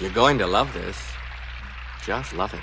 [0.00, 0.98] You're going to love this.
[2.04, 2.60] Just love it.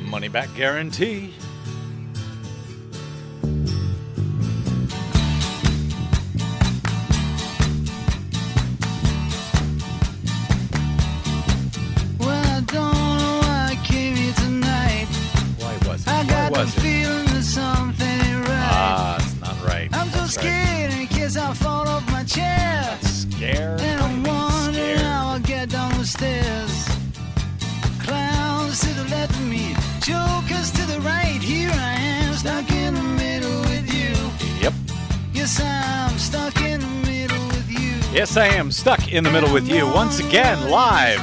[0.00, 1.32] Money back guarantee.
[38.20, 41.22] Yes, I am stuck in the middle with you once again, live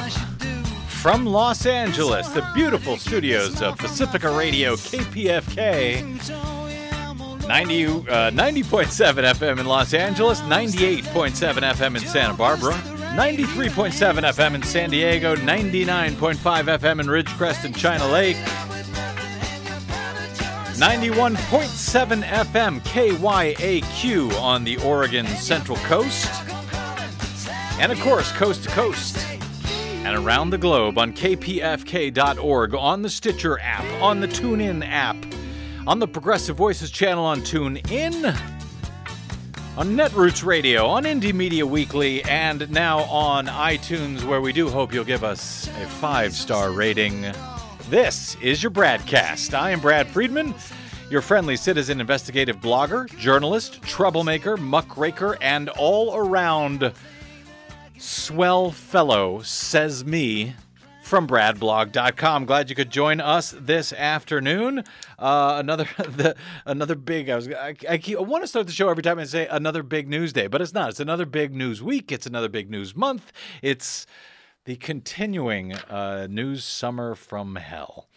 [0.87, 6.01] from Los Angeles, the beautiful studios of Pacifica Radio KPFK.
[7.47, 13.91] 90, uh, 90.7 FM in Los Angeles, 98.7 FM in Santa Barbara, 93.7
[14.34, 18.37] FM in San Diego, 99.5 FM in Ridgecrest and China Lake,
[20.77, 26.46] 91.7 FM KYAQ on the Oregon Central Coast,
[27.79, 29.17] and of course, coast to coast
[30.07, 35.17] and around the globe on kpfk.org, on the Stitcher app, on the TuneIn app,
[35.85, 38.25] on the Progressive Voices channel on TuneIn,
[39.77, 44.93] on Netroots Radio, on Indie Media Weekly, and now on iTunes, where we do hope
[44.93, 47.25] you'll give us a five star rating.
[47.89, 49.53] This is your broadcast.
[49.53, 50.55] I am Brad Friedman,
[51.11, 56.91] your friendly citizen investigative blogger, journalist, troublemaker, muckraker, and all around
[57.99, 60.53] swell fellow, says me,
[61.01, 62.45] from bradblog.com.
[62.45, 64.84] Glad you could join us this afternoon.
[65.17, 66.35] Uh, another the,
[66.66, 67.29] another big.
[67.29, 69.47] I was I, I, keep, I want to start the show every time I say
[69.47, 70.89] another big news day, but it's not.
[70.89, 72.12] It's another big news week.
[72.12, 73.31] It's another big news month.
[73.62, 74.06] It's
[74.66, 78.07] the continuing uh, news summer from hell.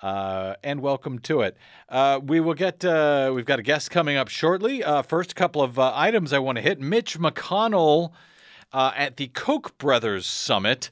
[0.00, 1.56] Uh, and welcome to it.
[1.88, 2.84] Uh, we will get.
[2.84, 4.82] Uh, we've got a guest coming up shortly.
[4.82, 6.80] Uh, first couple of uh, items I want to hit.
[6.80, 8.12] Mitch McConnell
[8.72, 10.90] uh, at the Koch brothers summit,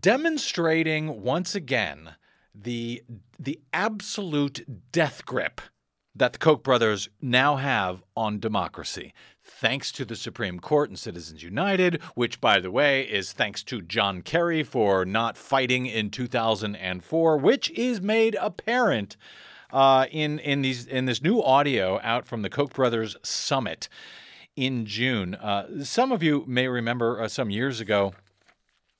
[0.00, 2.14] demonstrating once again
[2.54, 3.02] the
[3.38, 5.60] the absolute death grip
[6.14, 9.14] that the Koch brothers now have on democracy.
[9.42, 13.80] Thanks to the Supreme Court and Citizens United, which, by the way, is thanks to
[13.80, 19.16] John Kerry for not fighting in 2004, which is made apparent
[19.72, 23.88] uh, in in these in this new audio out from the Koch brothers summit
[24.56, 25.34] in June.
[25.34, 28.12] Uh, some of you may remember uh, some years ago.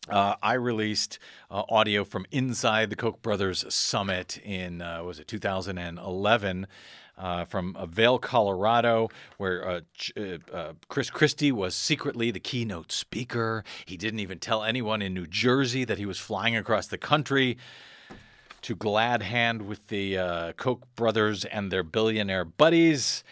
[0.08, 1.20] Uh, I released
[1.50, 6.66] uh, audio from inside the Koch brothers summit in uh, was it 2011
[7.16, 9.80] uh, from Vail, Colorado, where uh,
[10.52, 13.62] uh, Chris Christie was secretly the keynote speaker.
[13.86, 17.58] He didn't even tell anyone in New Jersey that he was flying across the country
[18.62, 23.22] to glad hand with the Koch brothers and their billionaire buddies.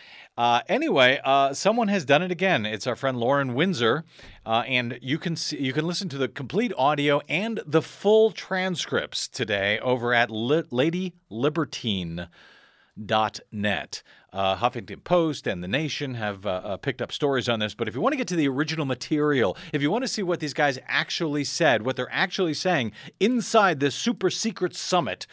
[0.41, 2.65] Uh, anyway, uh, someone has done it again.
[2.65, 4.05] It's our friend Lauren Windsor,
[4.47, 8.31] uh, and you can see, you can listen to the complete audio and the full
[8.31, 14.03] transcripts today over at li- LadyLibertine.net.
[14.33, 17.87] Uh, Huffington Post and The Nation have uh, uh, picked up stories on this, but
[17.87, 20.41] if you want to get to the original material, if you want to see what
[20.41, 25.27] these guys actually said, what they're actually saying inside this super secret summit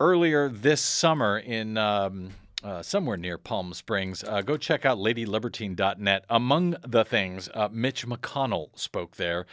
[0.00, 6.24] earlier this summer in um, uh, somewhere near Palm Springs, uh, go check out ladylibertine.net.
[6.28, 9.46] Among the things, uh, Mitch McConnell spoke there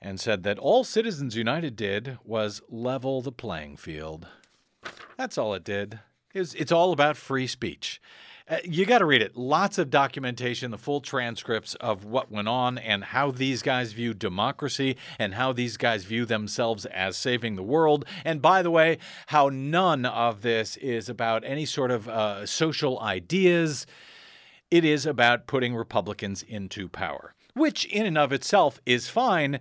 [0.00, 4.26] and said that all Citizens United did was level the playing field.
[5.16, 6.00] That's all it did.
[6.34, 8.00] It's, it's all about free speech.
[8.46, 9.34] Uh, you got to read it.
[9.36, 14.12] Lots of documentation, the full transcripts of what went on and how these guys view
[14.12, 18.04] democracy and how these guys view themselves as saving the world.
[18.22, 23.00] And by the way, how none of this is about any sort of uh, social
[23.00, 23.86] ideas.
[24.70, 29.58] It is about putting Republicans into power, which in and of itself is fine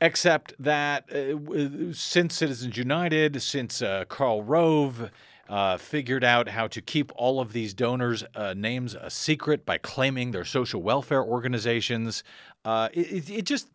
[0.00, 5.12] except that uh, since Citizens United, since uh, Karl Rove
[5.48, 9.78] uh, figured out how to keep all of these donors' uh, names a secret by
[9.78, 12.24] claiming their social welfare organizations,
[12.64, 13.68] uh, it, it, it just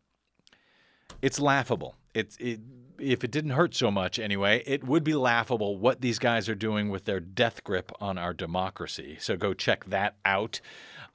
[1.22, 1.96] it's laughable.
[2.14, 2.60] It's it,
[3.00, 6.56] if it didn't hurt so much anyway, it would be laughable what these guys are
[6.56, 9.18] doing with their death grip on our democracy.
[9.20, 10.62] So go check that out.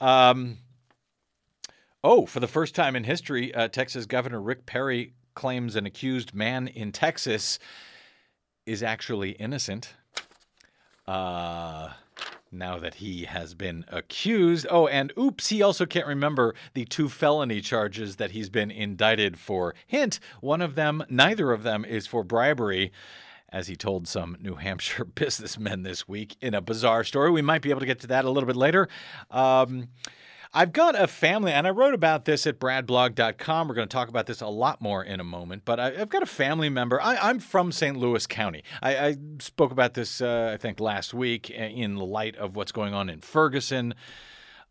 [0.01, 0.59] Um,
[2.05, 6.35] Oh, for the first time in history, uh, Texas Governor Rick Perry claims an accused
[6.35, 7.61] man in Texas
[8.67, 9.95] is actually innocent.
[11.07, 11.91] Uh,
[12.53, 14.67] now that he has been accused.
[14.71, 19.39] Oh, and oops, he also can't remember the two felony charges that he's been indicted
[19.39, 19.75] for.
[19.87, 22.93] Hint, one of them, neither of them, is for bribery.
[23.49, 27.31] As he told some New Hampshire businessmen this week in a bizarre story.
[27.31, 28.89] We might be able to get to that a little bit later.
[29.31, 29.89] Um,
[30.55, 33.69] I've got a family, and I wrote about this at bradblog.com.
[33.69, 36.11] We're going to talk about this a lot more in a moment, but I, have
[36.11, 37.01] got a family member.
[37.01, 37.97] I, am from St.
[37.97, 38.63] Louis County.
[38.83, 42.71] I, I spoke about this, uh, I think, last week in the light of what's
[42.71, 43.95] going on in Ferguson.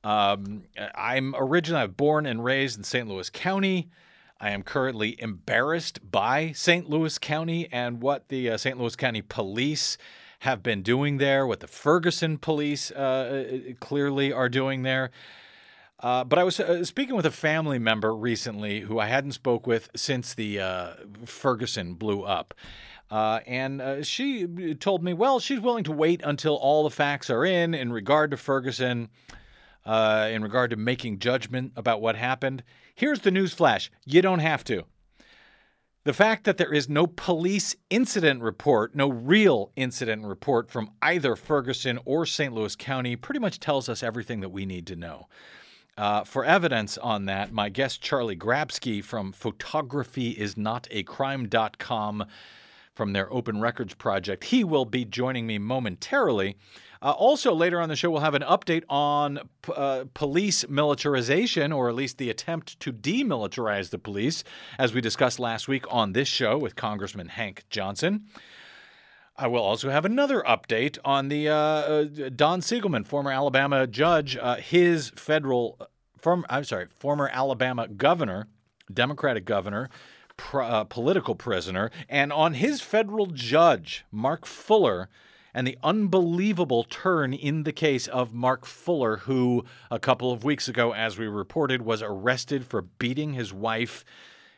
[0.04, 3.08] Um, I'm originally born and raised in St.
[3.08, 3.90] Louis County.
[4.40, 6.92] I am currently embarrassed by St.
[6.92, 8.78] Louis County and what the uh, St.
[8.78, 9.98] Louis County police
[10.40, 15.10] have been doing there, what the Ferguson police uh, clearly are doing there.
[16.02, 19.68] Uh, but I was uh, speaking with a family member recently who I hadn't spoke
[19.68, 20.94] with since the uh,
[21.26, 22.56] Ferguson blew up.
[23.12, 24.48] Uh, and uh, she
[24.80, 28.32] told me, well, she's willing to wait until all the facts are in in regard
[28.32, 29.10] to Ferguson,
[29.86, 32.64] uh, in regard to making judgment about what happened.
[32.96, 34.86] Here's the news flash you don't have to.
[36.04, 41.36] The fact that there is no police incident report, no real incident report from either
[41.36, 42.52] Ferguson or St.
[42.52, 45.28] Louis County, pretty much tells us everything that we need to know.
[46.02, 52.26] Uh, for evidence on that, my guest Charlie Grapski from photographyisnotacrime.com
[52.96, 56.58] from their Open Records project, he will be joining me momentarily.
[57.04, 59.42] Uh, also, later on the show, we'll have an update on
[59.76, 64.44] uh, police militarization, or at least the attempt to demilitarize the police,
[64.80, 68.26] as we discussed last week on this show with Congressman Hank Johnson.
[69.42, 72.04] I will also have another update on the uh, uh,
[72.36, 75.80] Don Siegelman, former Alabama judge, uh, his federal,
[76.26, 78.48] I'm sorry, former Alabama governor,
[78.94, 79.90] Democratic governor,
[80.54, 85.10] uh, political prisoner, and on his federal judge, Mark Fuller,
[85.54, 90.68] and the unbelievable turn in the case of Mark Fuller, who a couple of weeks
[90.68, 94.06] ago, as we reported, was arrested for beating his wife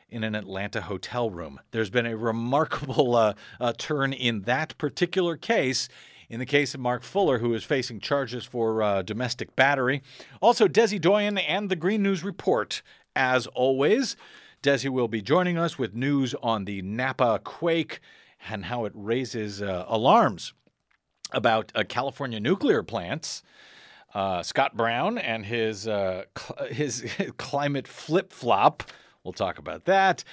[0.10, 1.60] in an Atlanta hotel room.
[1.72, 5.90] There's been a remarkable uh, uh, turn in that particular case.
[6.34, 10.02] In the case of Mark Fuller, who is facing charges for uh, domestic battery.
[10.42, 12.82] Also, Desi Doyen and the Green News Report,
[13.16, 14.16] as always.
[14.64, 18.00] Desi will be joining us with news on the Napa quake
[18.50, 20.54] and how it raises uh, alarms
[21.32, 23.44] about uh, California nuclear plants.
[24.16, 27.06] Uh, Scott Brown and his cl- his
[27.38, 28.84] climate flip flop
[29.24, 30.24] We'll talk about that.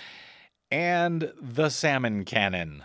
[0.70, 2.84] And the salmon cannon.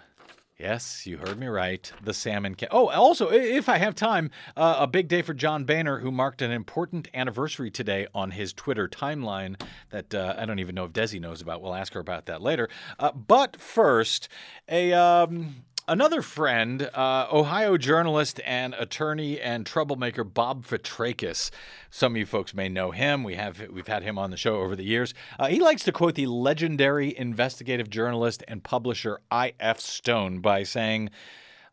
[0.57, 1.91] Yes, you heard me right.
[2.01, 2.69] The salmon can.
[2.71, 6.41] Oh, also, if I have time, uh, a big day for John Boehner, who marked
[6.41, 9.59] an important anniversary today on his Twitter timeline
[9.89, 11.61] that uh, I don't even know if Desi knows about.
[11.61, 12.69] We'll ask her about that later.
[12.97, 14.29] Uh, but first,
[14.69, 14.93] a.
[14.93, 21.51] Um, Another friend, uh, Ohio journalist and attorney and troublemaker Bob Fitrakis.
[21.91, 23.23] Some of you folks may know him.
[23.23, 25.13] We have we've had him on the show over the years.
[25.37, 29.79] Uh, he likes to quote the legendary investigative journalist and publisher I.F.
[29.79, 31.11] Stone by saying,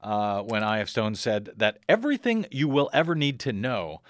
[0.02, 0.90] uh, when I.F.
[0.90, 4.02] Stone said that everything you will ever need to know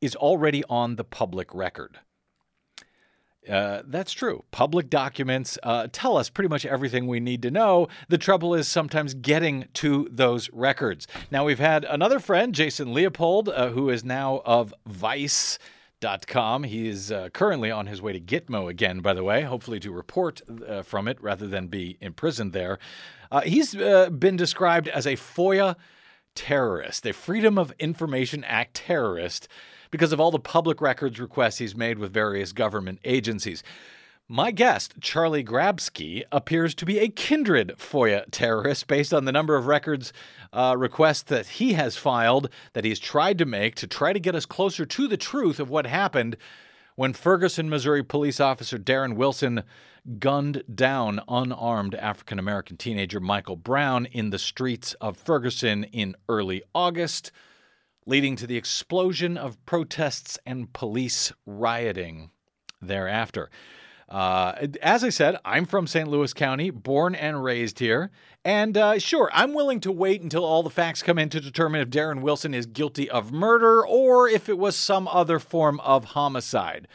[0.00, 1.98] is already on the public record.
[3.48, 4.44] Uh, that's true.
[4.50, 7.88] Public documents uh, tell us pretty much everything we need to know.
[8.08, 11.06] The trouble is sometimes getting to those records.
[11.30, 15.58] Now, we've had another friend, Jason Leopold, uh, who is now of Vice.
[16.00, 16.62] Dot com.
[16.62, 19.90] He is uh, currently on his way to Gitmo again, by the way, hopefully to
[19.90, 22.78] report uh, from it rather than be imprisoned there.
[23.42, 25.74] He's been described as a FOIA
[26.36, 29.48] terrorist, a Freedom of Information Act terrorist
[29.90, 33.62] because of all the public records requests he's made with various government agencies.
[34.30, 39.56] My guest, Charlie Grapski, appears to be a kindred FOIA terrorist based on the number
[39.56, 40.12] of records
[40.52, 44.34] uh, requests that he has filed, that he's tried to make to try to get
[44.34, 46.36] us closer to the truth of what happened
[46.94, 49.62] when Ferguson, Missouri police officer Darren Wilson
[50.18, 56.62] gunned down unarmed African American teenager Michael Brown in the streets of Ferguson in early
[56.74, 57.30] August
[58.08, 62.30] leading to the explosion of protests and police rioting
[62.80, 63.50] thereafter.
[64.08, 66.08] Uh, as I said, I'm from St.
[66.08, 68.10] Louis County, born and raised here.
[68.46, 71.82] And uh, sure, I'm willing to wait until all the facts come in to determine
[71.82, 76.06] if Darren Wilson is guilty of murder or if it was some other form of
[76.06, 76.88] homicide.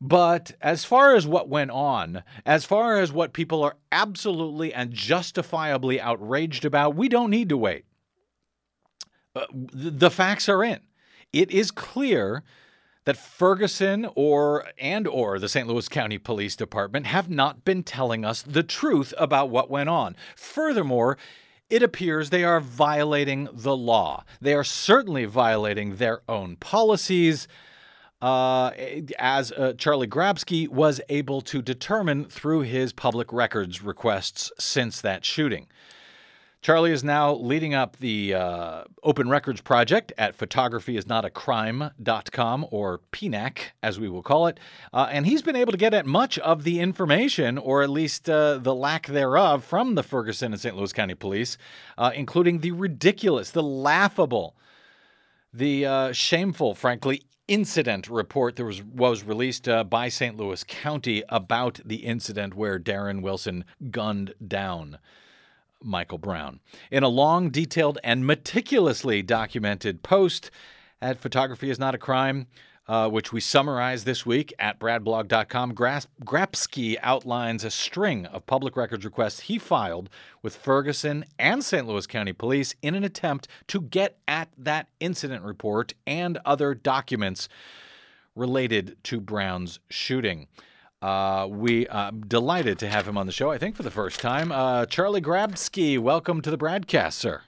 [0.00, 4.92] But as far as what went on, as far as what people are absolutely and
[4.92, 7.84] justifiably outraged about, we don't need to wait.
[9.34, 10.80] Uh, the facts are in.
[11.32, 12.42] It is clear
[13.04, 15.66] that Ferguson or and or the St.
[15.66, 20.14] Louis County Police Department have not been telling us the truth about what went on.
[20.36, 21.18] Furthermore,
[21.70, 24.24] it appears they are violating the law.
[24.40, 27.48] They are certainly violating their own policies.
[28.20, 28.70] Uh,
[29.18, 35.24] as uh, Charlie Grapski was able to determine through his public records requests since that
[35.24, 35.66] shooting.
[36.62, 43.98] Charlie is now leading up the uh, Open Records Project at photographyisnotacrime.com, or PNAC, as
[43.98, 44.60] we will call it.
[44.92, 48.30] Uh, and he's been able to get at much of the information, or at least
[48.30, 50.76] uh, the lack thereof, from the Ferguson and St.
[50.76, 51.58] Louis County Police,
[51.98, 54.54] uh, including the ridiculous, the laughable,
[55.52, 60.36] the uh, shameful, frankly, incident report that was was released uh, by St.
[60.36, 65.00] Louis County about the incident where Darren Wilson gunned down
[65.84, 66.60] Michael Brown.
[66.90, 70.50] In a long, detailed, and meticulously documented post
[71.00, 72.46] at Photography is Not a Crime,
[72.88, 79.04] uh, which we summarize this week at bradblog.com, Grapski outlines a string of public records
[79.04, 80.10] requests he filed
[80.42, 81.86] with Ferguson and St.
[81.86, 87.48] Louis County Police in an attempt to get at that incident report and other documents
[88.34, 90.48] related to Brown's shooting.
[91.02, 93.50] Uh, we are uh, delighted to have him on the show.
[93.50, 95.98] I think for the first time, uh, Charlie Grapski.
[95.98, 97.42] Welcome to the broadcast, sir.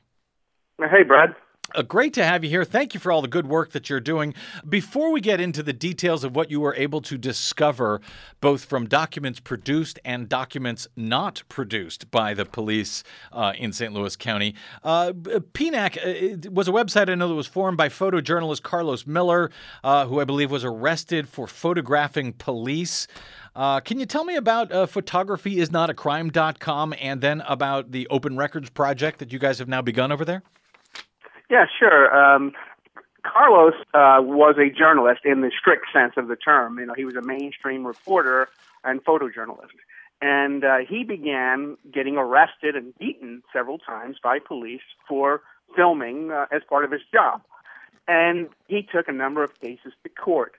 [0.79, 1.37] Hey, Brad.
[1.73, 2.63] Uh, great to have you here.
[2.63, 4.35] Thank you for all the good work that you're doing.
[4.69, 8.03] Before we get into the details of what you were able to discover,
[8.41, 13.03] both from documents produced and documents not produced by the police
[13.33, 13.95] uh, in St.
[13.95, 18.63] Louis County, uh, PNAC uh, was a website I know that was formed by photojournalist
[18.63, 19.51] Carlos Miller,
[19.83, 23.07] uh, who I believe was arrested for photographing police.
[23.57, 29.19] Uh, can you tell me about uh, photographyisnotacrime.com and then about the Open Records project
[29.21, 30.43] that you guys have now begun over there?
[31.55, 32.13] Yeah, sure.
[32.13, 32.51] Um,
[33.23, 36.81] Carlos uh, was a journalist in the strict sense of the term.
[36.81, 38.49] You know, he was a mainstream reporter
[38.83, 39.79] and photojournalist.
[40.21, 45.43] And uh, he began getting arrested and beaten several times by police for
[45.77, 47.41] filming uh, as part of his job.
[48.09, 50.55] And he took a number of cases to court.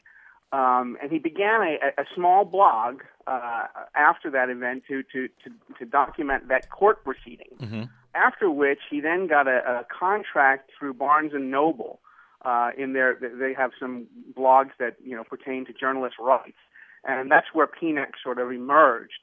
[0.51, 5.51] Um, and he began a, a small blog uh, after that event to, to, to,
[5.79, 7.57] to document that court proceeding.
[7.59, 7.83] Mm-hmm.
[8.13, 11.99] After which he then got a, a contract through Barnes and Noble.
[12.43, 14.05] Uh, in there, they have some
[14.37, 16.59] blogs that you know pertain to journalist rights,
[17.03, 19.13] and that's where PNAC sort of emerged.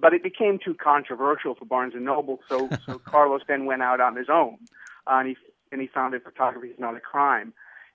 [0.00, 4.00] But it became too controversial for Barnes and Noble, so so Carlos then went out
[4.00, 4.56] on his own,
[5.06, 5.36] uh, and he
[5.70, 7.52] and he founded Photography is Not a Crime.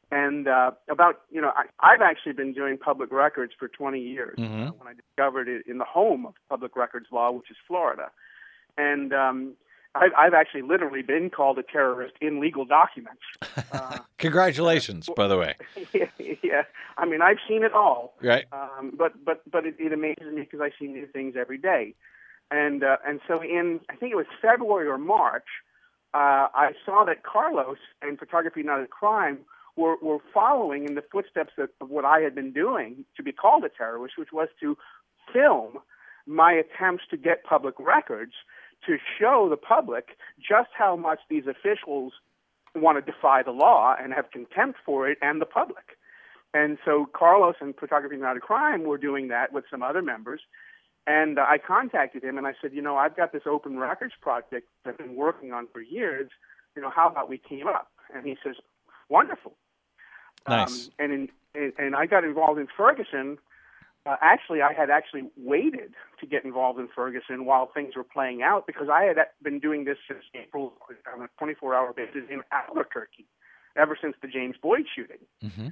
[0.10, 4.38] And uh, about, you know, I, I've actually been doing public records for 20 years
[4.38, 4.68] mm-hmm.
[4.68, 8.10] uh, when I discovered it in the home of public records law, which is Florida.
[8.78, 9.54] And um,
[9.96, 13.22] I, I've actually literally been called a terrorist in legal documents.
[13.74, 15.54] Uh, Congratulations, uh, by the way.
[15.92, 16.06] Yeah,
[16.44, 16.62] yeah,
[16.98, 18.14] I mean, I've seen it all.
[18.22, 18.46] Right.
[18.52, 21.94] Um, but but but it, it amazes me because I see new things every day.
[22.50, 25.48] And uh, and so in I think it was February or March,
[26.14, 29.40] uh, I saw that Carlos and Photography Not a Crime
[29.78, 33.32] were, were following in the footsteps of, of what I had been doing to be
[33.32, 34.78] called a terrorist, which was to
[35.32, 35.78] film
[36.26, 38.34] my attempts to get public records
[38.86, 42.14] to show the public just how much these officials
[42.76, 45.98] want to defy the law and have contempt for it and the public.
[46.54, 50.42] And so Carlos and Photography Not a Crime were doing that with some other members.
[51.06, 54.68] And I contacted him and I said, you know, I've got this open records project
[54.84, 56.30] that I've been working on for years.
[56.76, 57.90] You know, how about we team up?
[58.14, 58.56] And he says,
[59.10, 59.54] wonderful.
[60.48, 60.88] Nice.
[60.88, 63.38] Um, and in, and I got involved in Ferguson.
[64.06, 68.42] Uh, actually, I had actually waited to get involved in Ferguson while things were playing
[68.42, 70.74] out because I had been doing this since April
[71.14, 73.26] on a 24-hour basis in Albuquerque,
[73.76, 75.18] ever since the James Boyd shooting.
[75.44, 75.68] Mm-hmm.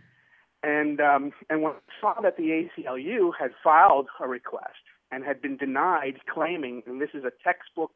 [0.63, 5.41] And um, and when I saw that the ACLU had filed a request and had
[5.41, 7.91] been denied, claiming, and this is a textbook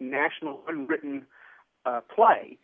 [0.00, 1.26] national unwritten
[1.84, 2.58] uh, play,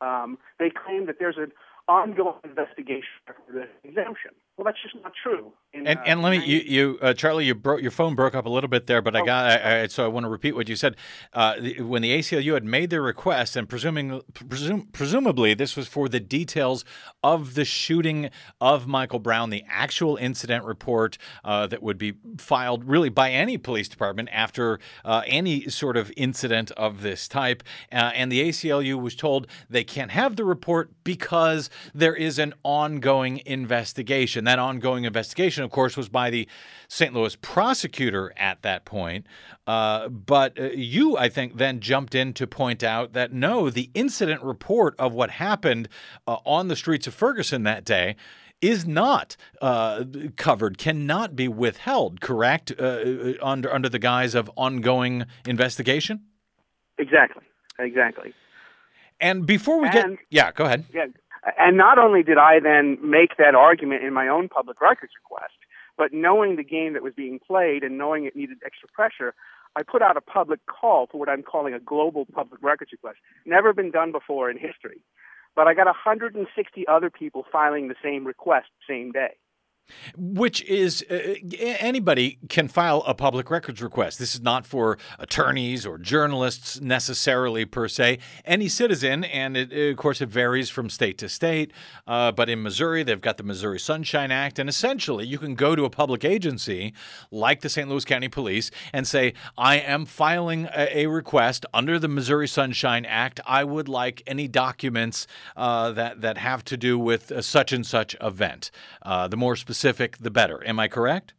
[0.00, 1.50] um, they claim that there's an
[1.88, 4.32] ongoing investigation for the exemption.
[4.56, 5.52] Well, that's just not true.
[5.74, 8.34] In, and, uh, and let me, you, you uh, Charlie, you broke your phone broke
[8.34, 10.30] up a little bit there, but oh, I got, I, I, so I want to
[10.30, 10.96] repeat what you said.
[11.34, 15.88] Uh, the, when the ACLU had made their request, and presuming, presum, presumably this was
[15.88, 16.86] for the details
[17.22, 22.82] of the shooting of Michael Brown, the actual incident report uh, that would be filed
[22.84, 28.10] really by any police department after uh, any sort of incident of this type, uh,
[28.14, 33.42] and the ACLU was told they can't have the report because there is an ongoing
[33.44, 34.45] investigation.
[34.46, 36.48] That ongoing investigation, of course, was by the
[36.88, 37.12] St.
[37.12, 39.26] Louis prosecutor at that point.
[39.66, 43.90] Uh, but uh, you, I think, then jumped in to point out that no, the
[43.94, 45.88] incident report of what happened
[46.26, 48.16] uh, on the streets of Ferguson that day
[48.62, 50.04] is not uh,
[50.36, 52.72] covered, cannot be withheld, correct?
[52.78, 56.22] Uh, uh, under under the guise of ongoing investigation.
[56.98, 57.42] Exactly.
[57.78, 58.32] Exactly.
[59.20, 60.84] And before we get, yeah, go ahead.
[60.92, 61.06] Yeah.
[61.58, 65.54] And not only did I then make that argument in my own public records request,
[65.96, 69.34] but knowing the game that was being played and knowing it needed extra pressure,
[69.76, 73.18] I put out a public call for what I'm calling a global public records request.
[73.44, 75.00] Never been done before in history.
[75.54, 79.36] But I got 160 other people filing the same request same day.
[80.16, 84.18] Which is uh, anybody can file a public records request.
[84.18, 88.18] This is not for attorneys or journalists necessarily per se.
[88.44, 91.72] Any citizen, and it, of course it varies from state to state.
[92.06, 95.76] Uh, but in Missouri, they've got the Missouri Sunshine Act, and essentially you can go
[95.76, 96.92] to a public agency
[97.30, 97.88] like the St.
[97.88, 103.04] Louis County Police and say, "I am filing a, a request under the Missouri Sunshine
[103.04, 103.40] Act.
[103.46, 105.26] I would like any documents
[105.56, 108.70] uh, that that have to do with a such and such event.
[109.02, 109.75] Uh, the more specific,
[110.18, 111.32] the better." Am I correct?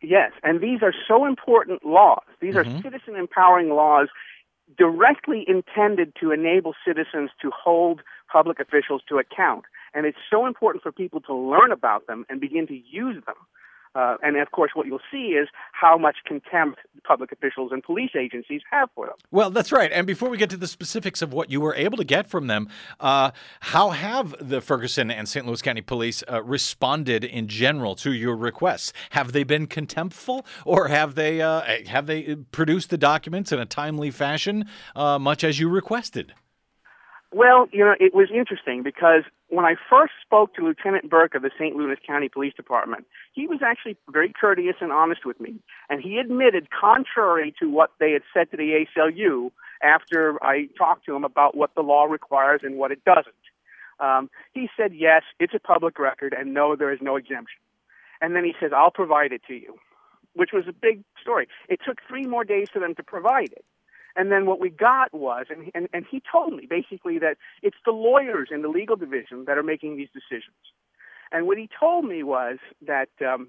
[0.00, 2.24] Yes, and these are so important laws.
[2.40, 2.82] These are mm-hmm.
[2.82, 4.08] citizen empowering laws
[4.76, 9.64] directly intended to enable citizens to hold public officials to account.
[9.94, 13.36] And it's so important for people to learn about them and begin to use them.
[13.94, 18.10] Uh, and of course, what you'll see is how much contempt public officials and police
[18.18, 19.16] agencies have for them.
[19.30, 19.92] Well, that's right.
[19.92, 22.46] And before we get to the specifics of what you were able to get from
[22.46, 25.46] them, uh, how have the Ferguson and St.
[25.46, 28.92] Louis County Police uh, responded in general to your requests?
[29.10, 33.66] Have they been contemptful, or have they uh, have they produced the documents in a
[33.66, 36.34] timely fashion, uh, much as you requested?
[37.34, 41.42] Well, you know, it was interesting because when I first spoke to Lieutenant Burke of
[41.42, 41.74] the St.
[41.74, 45.56] Louis County Police Department, he was actually very courteous and honest with me.
[45.90, 49.50] And he admitted, contrary to what they had said to the ACLU
[49.82, 53.34] after I talked to him about what the law requires and what it doesn't,
[53.98, 57.58] um, he said, yes, it's a public record, and no, there is no exemption.
[58.20, 59.74] And then he says, I'll provide it to you,
[60.34, 61.48] which was a big story.
[61.68, 63.64] It took three more days for them to provide it.
[64.16, 67.76] And then what we got was, and, and, and he told me basically that it's
[67.84, 70.54] the lawyers in the legal division that are making these decisions.
[71.32, 73.48] And what he told me was that um,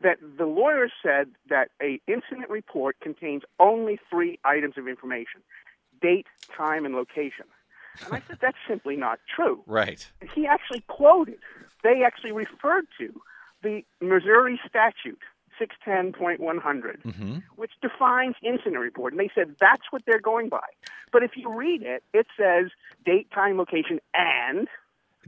[0.00, 5.40] that the lawyers said that a incident report contains only three items of information:
[6.02, 7.46] date, time, and location.
[8.04, 9.62] And I said that's simply not true.
[9.66, 10.06] Right.
[10.20, 11.38] And he actually quoted,
[11.82, 13.20] they actually referred to
[13.62, 15.22] the Missouri statute
[15.60, 19.12] 610.100, which defines incident report.
[19.12, 20.66] And they said that's what they're going by.
[21.12, 22.70] But if you read it, it says
[23.04, 24.68] date, time, location, and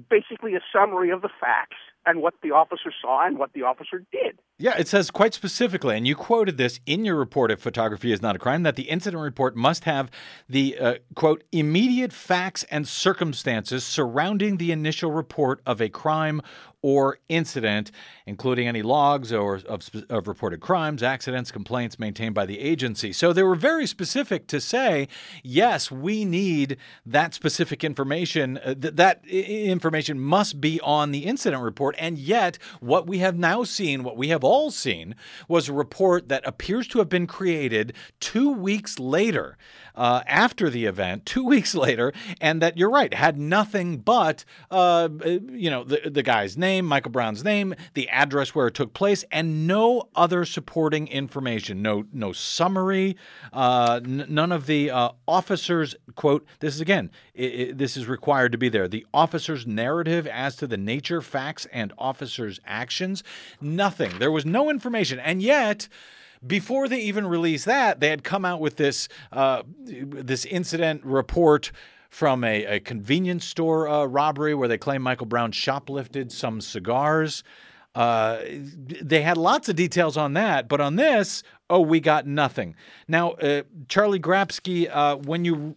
[0.08, 4.02] basically a summary of the facts and what the officer saw and what the officer
[4.10, 4.38] did.
[4.58, 8.22] Yeah, it says quite specifically, and you quoted this in your report if photography is
[8.22, 10.10] not a crime, that the incident report must have
[10.48, 16.40] the, uh, quote, immediate facts and circumstances surrounding the initial report of a crime
[16.82, 17.90] or incident,
[18.26, 23.12] including any logs or of, of reported crimes, accidents, complaints maintained by the agency.
[23.12, 25.08] So they were very specific to say,
[25.42, 28.58] yes, we need that specific information.
[28.58, 31.96] Uh, th- that information must be on the incident report.
[31.98, 35.14] And yet, what we have now seen, what we have all seen,
[35.48, 39.58] was a report that appears to have been created two weeks later.
[39.96, 45.08] Uh, after the event, two weeks later, and that you're right, had nothing but uh,
[45.24, 49.24] you know the the guy's name, Michael Brown's name, the address where it took place,
[49.32, 51.82] and no other supporting information.
[51.82, 53.16] No no summary.
[53.52, 56.46] Uh, n- none of the uh, officers quote.
[56.60, 57.10] This is again.
[57.38, 58.88] i i this is required to be there.
[58.88, 63.24] The officer's narrative as to the nature, facts, and officers' actions.
[63.60, 64.18] Nothing.
[64.18, 65.88] There was no information, and yet
[66.46, 71.72] before they even released that, they had come out with this uh, this incident report
[72.10, 77.42] from a, a convenience store uh, robbery where they claim Michael Brown shoplifted some cigars.
[77.94, 78.40] Uh,
[79.02, 82.74] they had lots of details on that, but on this, oh, we got nothing.
[83.08, 85.76] Now, uh, Charlie Grapski, uh, when you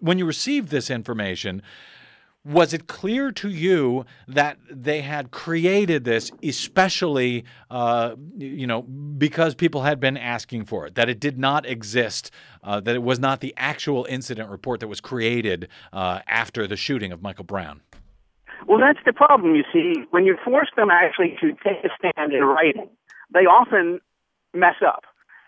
[0.00, 1.62] when you received this information,
[2.44, 9.54] was it clear to you that they had created this especially uh, you know because
[9.54, 12.30] people had been asking for it that it did not exist
[12.62, 16.76] uh, that it was not the actual incident report that was created uh, after the
[16.76, 17.80] shooting of michael brown
[18.66, 20.04] Well, that's the problem, you see.
[20.10, 22.88] When you force them actually to take a stand in writing,
[23.32, 24.00] they often
[24.54, 25.04] mess up.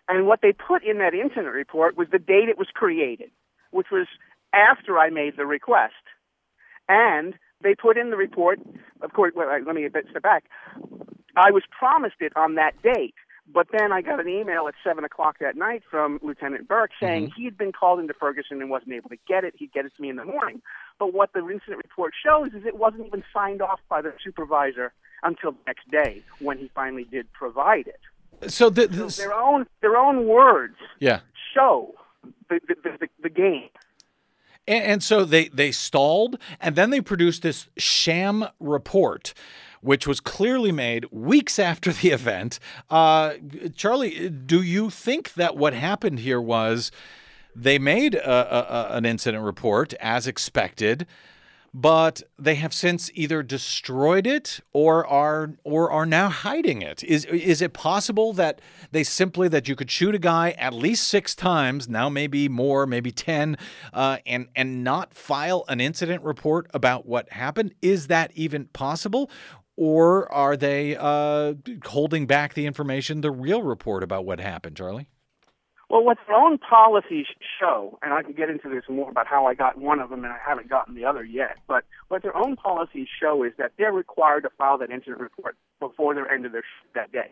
[0.09, 3.31] And what they put in that incident report was the date it was created,
[3.71, 4.07] which was
[4.53, 5.95] after I made the request.
[6.89, 8.61] And they put in the report,
[9.03, 10.45] of course, well, let me step back.
[11.37, 13.15] I was promised it on that date,
[13.53, 17.27] but then I got an email at 7 o'clock that night from Lieutenant Burke saying
[17.27, 17.35] mm-hmm.
[17.37, 19.55] he had been called into Ferguson and wasn't able to get it.
[19.57, 20.63] He'd get it to me in the morning.
[20.99, 24.93] But what the incident report shows is it wasn't even signed off by the supervisor
[25.23, 28.51] until the next day when he finally did provide it.
[28.51, 31.21] so the, this, Their own, their own words yeah
[31.55, 31.95] show
[32.49, 33.69] the, the, the, the game.
[34.67, 39.35] And, and so they they stalled, and then they produced this sham report.
[39.83, 42.59] Which was clearly made weeks after the event.
[42.91, 43.35] Uh,
[43.77, 46.91] Charlie, do you think that what happened here was
[47.55, 51.07] they made a, a, an incident report as expected,
[51.79, 57.05] but they have since either destroyed it or are or are now hiding it.
[57.05, 58.63] Is is it possible that
[58.93, 62.87] they simply that you could shoot a guy at least six times, now maybe more,
[62.87, 63.59] maybe ten,
[63.93, 67.75] uh, and and not file an incident report about what happened?
[67.83, 69.31] Is that even possible?
[69.77, 71.53] Or are they uh,
[71.85, 75.11] holding back the information, the real report about what happened, Charlie?
[75.89, 77.27] Well, what their own policies
[77.61, 80.25] show, and I can get into this more about how I got one of them
[80.25, 83.73] and I haven't gotten the other yet, but what their own policies show is that
[83.79, 87.31] they're required to file that incident report before their end of their shift that day.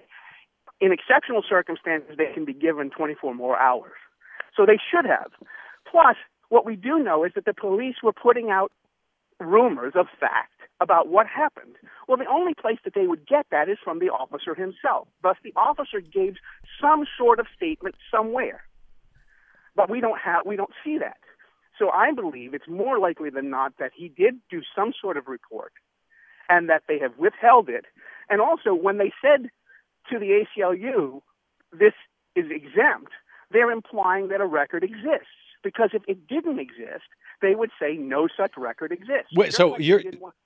[0.81, 3.99] In exceptional circumstances, they can be given 24 more hours.
[4.57, 5.33] So they should have.
[5.91, 6.17] Plus,
[6.49, 8.71] what we do know is that the police were putting out
[9.41, 11.77] rumors of fact about what happened.
[12.09, 15.09] Well, the only place that they would get that is from the officer himself.
[15.23, 16.37] Thus, the officer gave
[16.81, 18.63] some sort of statement somewhere,
[19.77, 21.19] but we don't have we don't see that.
[21.79, 25.27] So I believe it's more likely than not that he did do some sort of
[25.27, 25.73] report,
[26.49, 27.87] and that they have withheld it.
[28.29, 29.51] And also, when they said
[30.11, 31.23] to the ACLU,
[31.73, 31.95] "This
[32.35, 33.13] is exempt,"
[33.51, 35.44] they're implying that a record exists.
[35.65, 37.09] Because if it didn't exist,
[37.43, 39.33] they would say no such record exists.
[39.35, 40.03] Wait, so you're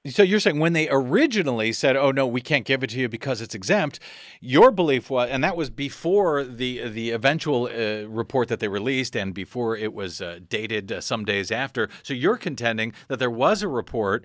[0.06, 3.08] so you're saying when they originally said, "Oh no, we can't give it to you
[3.08, 4.00] because it's exempt,"
[4.40, 9.16] your belief was, and that was before the the eventual uh, report that they released,
[9.16, 11.88] and before it was uh, dated uh, some days after.
[12.02, 14.24] So you're contending that there was a report,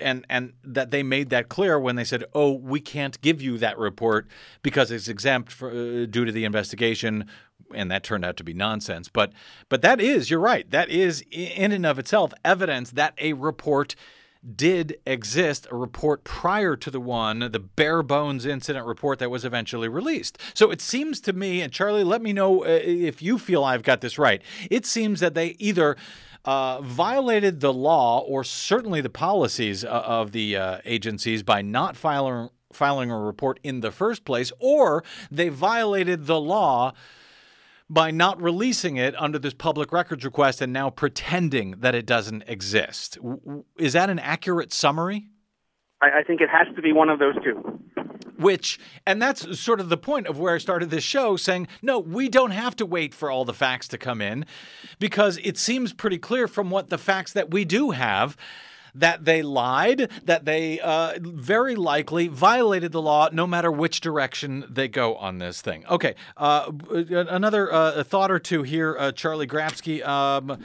[0.00, 3.58] and and that they made that clear when they said, "Oh, we can't give you
[3.58, 4.28] that report
[4.62, 7.26] because it's exempt for, uh, due to the investigation."
[7.74, 9.08] And that turned out to be nonsense.
[9.08, 9.32] But
[9.68, 10.70] but that is, you're right.
[10.70, 13.94] That is in and of itself evidence that a report
[14.54, 19.44] did exist, a report prior to the one, the bare bones incident report that was
[19.44, 20.38] eventually released.
[20.54, 23.82] So it seems to me, and Charlie, let me know uh, if you feel I've
[23.82, 24.40] got this right.
[24.70, 25.96] It seems that they either
[26.44, 31.96] uh, violated the law or certainly the policies uh, of the uh, agencies by not
[31.96, 36.92] filing filing a report in the first place, or they violated the law
[37.88, 42.42] by not releasing it under this public records request and now pretending that it doesn't
[42.46, 43.18] exist.
[43.78, 45.28] Is that an accurate summary?
[46.02, 47.80] I, I think it has to be one of those two.
[48.38, 51.98] Which, and that's sort of the point of where I started this show saying, no,
[51.98, 54.44] we don't have to wait for all the facts to come in
[54.98, 58.36] because it seems pretty clear from what the facts that we do have
[58.98, 64.64] that they lied, that they uh, very likely violated the law no matter which direction
[64.68, 65.84] they go on this thing.
[65.88, 70.06] Okay, uh, another uh, thought or two here, uh, Charlie Grapski.
[70.06, 70.58] Um,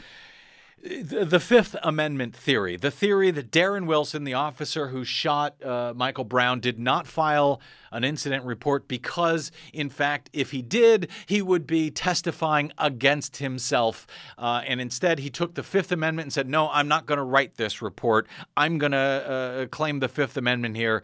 [0.82, 6.24] the Fifth Amendment theory, the theory that Darren Wilson, the officer who shot uh, Michael
[6.24, 11.68] Brown, did not file an incident report because, in fact, if he did, he would
[11.68, 14.08] be testifying against himself.
[14.38, 17.24] Uh, and instead, he took the Fifth Amendment and said, No, I'm not going to
[17.24, 18.28] write this report.
[18.58, 21.04] I'm going to uh, claim the Fifth Amendment here.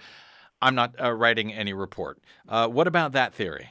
[0.60, 2.20] I'm not uh, writing any report.
[2.50, 3.70] Uh, what about that theory?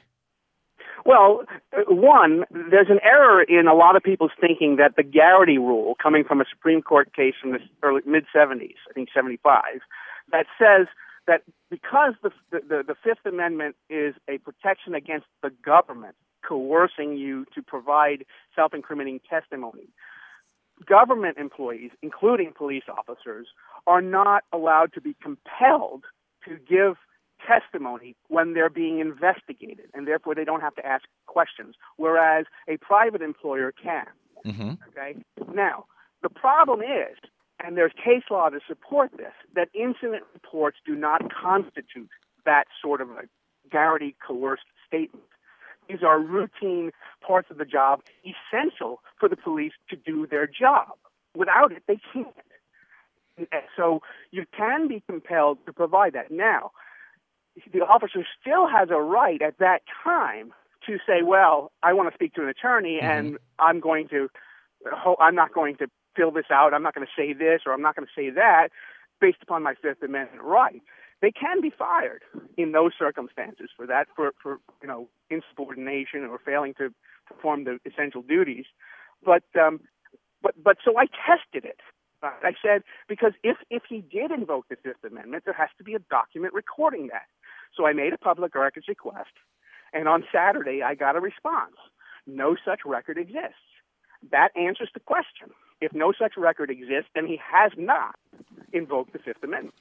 [1.07, 5.57] Well, uh, one, there's an error in a lot of people's thinking that the Garrity
[5.57, 9.63] rule, coming from a Supreme Court case from the early mid 70s, I think 75,
[10.33, 10.89] that says
[11.29, 16.17] that because the, the the Fifth Amendment is a protection against the government
[16.47, 19.89] coercing you to provide self-incriminating testimony,
[20.87, 23.47] government employees, including police officers,
[23.87, 26.05] are not allowed to be compelled
[26.45, 26.97] to give
[27.47, 32.77] testimony when they're being investigated, and therefore they don't have to ask questions, whereas a
[32.79, 34.07] private employer can.
[34.45, 34.73] Mm-hmm.
[34.89, 35.17] Okay?
[35.55, 35.87] Now,
[36.23, 37.17] the problem is,
[37.65, 42.11] and there's case law to support this, that incident reports do not constitute
[42.45, 43.23] that sort of a
[43.71, 45.25] Garrity coerced statement.
[45.89, 46.93] These are routine
[47.27, 50.89] parts of the job essential for the police to do their job.
[51.37, 52.29] Without it, they can't.
[53.77, 56.31] So you can be compelled to provide that.
[56.31, 56.71] Now,
[57.73, 60.53] the officer still has a right at that time
[60.87, 63.11] to say, well, I want to speak to an attorney mm-hmm.
[63.11, 64.29] and I'm going to,
[65.21, 66.75] I'm not going to fill this out.
[66.75, 68.69] I'm not going to say this or I'm not going to say that
[69.21, 70.83] based upon my Fifth Amendment right.
[71.23, 72.23] They can be fired
[72.59, 76.93] in those circumstances for that, for, for you know, insubordination or failing to
[77.27, 78.67] perform the essential duties.
[79.25, 79.81] But, um,
[80.43, 81.81] but, but so I tested it.
[82.23, 85.95] I said because if if he did invoke the Fifth Amendment, there has to be
[85.95, 87.27] a document recording that.
[87.77, 89.33] So I made a public records request,
[89.93, 91.77] and on Saturday I got a response.
[92.27, 93.55] No such record exists.
[94.31, 95.49] That answers the question.
[95.81, 98.17] If no such record exists, then he has not
[98.73, 99.75] invoked the Fifth Amendment.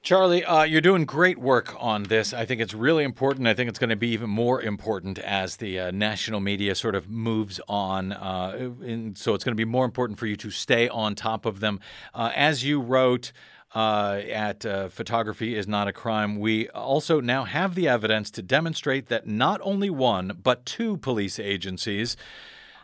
[0.00, 2.32] Charlie, uh, you're doing great work on this.
[2.32, 3.48] I think it's really important.
[3.48, 6.94] I think it's going to be even more important as the uh, national media sort
[6.94, 8.12] of moves on.
[8.12, 8.70] Uh,
[9.14, 11.80] so it's going to be more important for you to stay on top of them.
[12.14, 13.32] Uh, as you wrote,
[13.74, 18.42] uh, at uh, Photography is Not a Crime, we also now have the evidence to
[18.42, 22.16] demonstrate that not only one, but two police agencies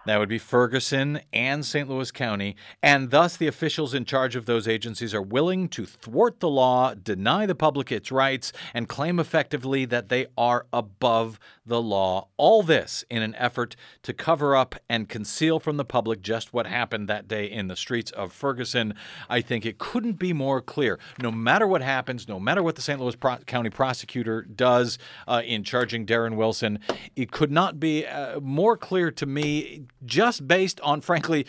[0.06, 1.88] that would be Ferguson and St.
[1.88, 6.40] Louis County, and thus the officials in charge of those agencies are willing to thwart
[6.40, 11.80] the law, deny the public its rights, and claim effectively that they are above the
[11.80, 12.28] law.
[12.36, 16.66] All this in an effort to cover up and conceal from the public just what
[16.66, 18.94] happened that day in the streets of Ferguson.
[19.30, 20.98] I think it couldn't be more clear.
[21.20, 23.00] No matter what happens, no matter what the St.
[23.00, 26.78] Louis Pro- County prosecutor does uh, in charging Darren Wilson,
[27.16, 31.46] it could not be uh, more clear to me just based on, frankly,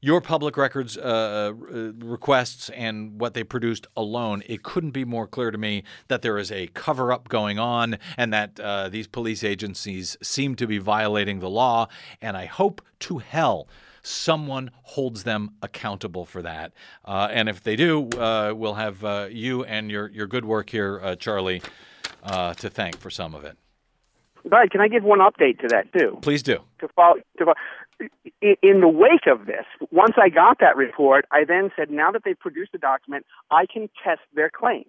[0.00, 5.26] your public records uh, uh, requests and what they produced alone, it couldn't be more
[5.26, 9.08] clear to me that there is a cover up going on and that uh, these
[9.08, 11.88] police agencies seem to be violating the law.
[12.22, 13.68] And I hope to hell
[14.00, 16.72] someone holds them accountable for that.
[17.04, 20.70] Uh, and if they do, uh, we'll have uh, you and your, your good work
[20.70, 21.60] here, Charlie,
[22.24, 23.56] to thank for some of it.
[24.44, 24.70] Right.
[24.70, 26.18] Can I give one update to that too?
[26.22, 26.60] Please do.
[26.78, 27.56] To follow, to follow,
[28.40, 32.22] in the wake of this, once I got that report, I then said, now that
[32.24, 34.86] they've produced the document, I can test their claims.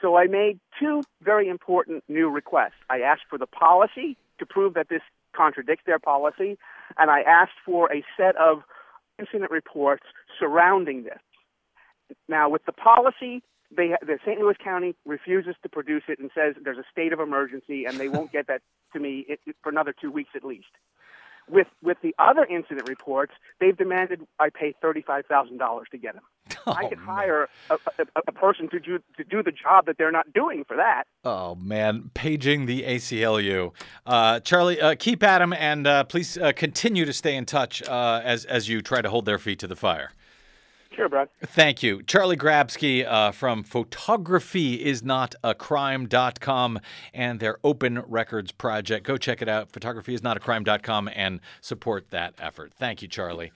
[0.00, 2.80] So I made two very important new requests.
[2.90, 5.02] I asked for the policy to prove that this
[5.34, 6.58] contradicts their policy,
[6.98, 8.62] and I asked for a set of
[9.18, 10.04] incident reports
[10.38, 11.18] surrounding this.
[12.28, 13.42] Now, with the policy,
[13.74, 14.38] they, the St.
[14.38, 18.08] Louis County refuses to produce it and says there's a state of emergency, and they
[18.08, 19.26] won't get that to me
[19.62, 20.66] for another two weeks at least.
[21.48, 25.98] With with the other incident reports, they've demanded I pay thirty five thousand dollars to
[25.98, 26.22] get them.
[26.68, 29.98] Oh, I could hire a, a, a, person to do to do the job that
[29.98, 31.04] they're not doing for that.
[31.22, 33.72] Oh man, paging the ACLU,
[34.04, 37.84] uh, Charlie, uh, keep at them and uh, please uh, continue to stay in touch
[37.84, 40.10] uh, as as you try to hold their feet to the fire.
[40.96, 41.28] Sure, Brad.
[41.42, 42.02] Thank you.
[42.02, 46.80] Charlie Grapski uh, from Photography is not a crime.com
[47.12, 49.06] and their open records project.
[49.06, 49.70] Go check it out.
[49.70, 52.72] Photography is not a crime.com and support that effort.
[52.78, 53.52] Thank you, Charlie.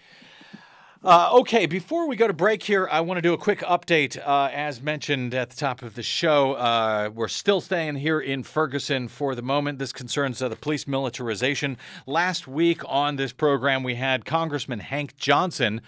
[1.03, 4.19] Uh, okay, before we go to break here, I want to do a quick update.
[4.19, 8.43] Uh, as mentioned at the top of the show, uh, we're still staying here in
[8.43, 9.79] Ferguson for the moment.
[9.79, 11.79] This concerns uh, the police militarization.
[12.07, 15.81] Last week on this program, we had Congressman Hank Johnson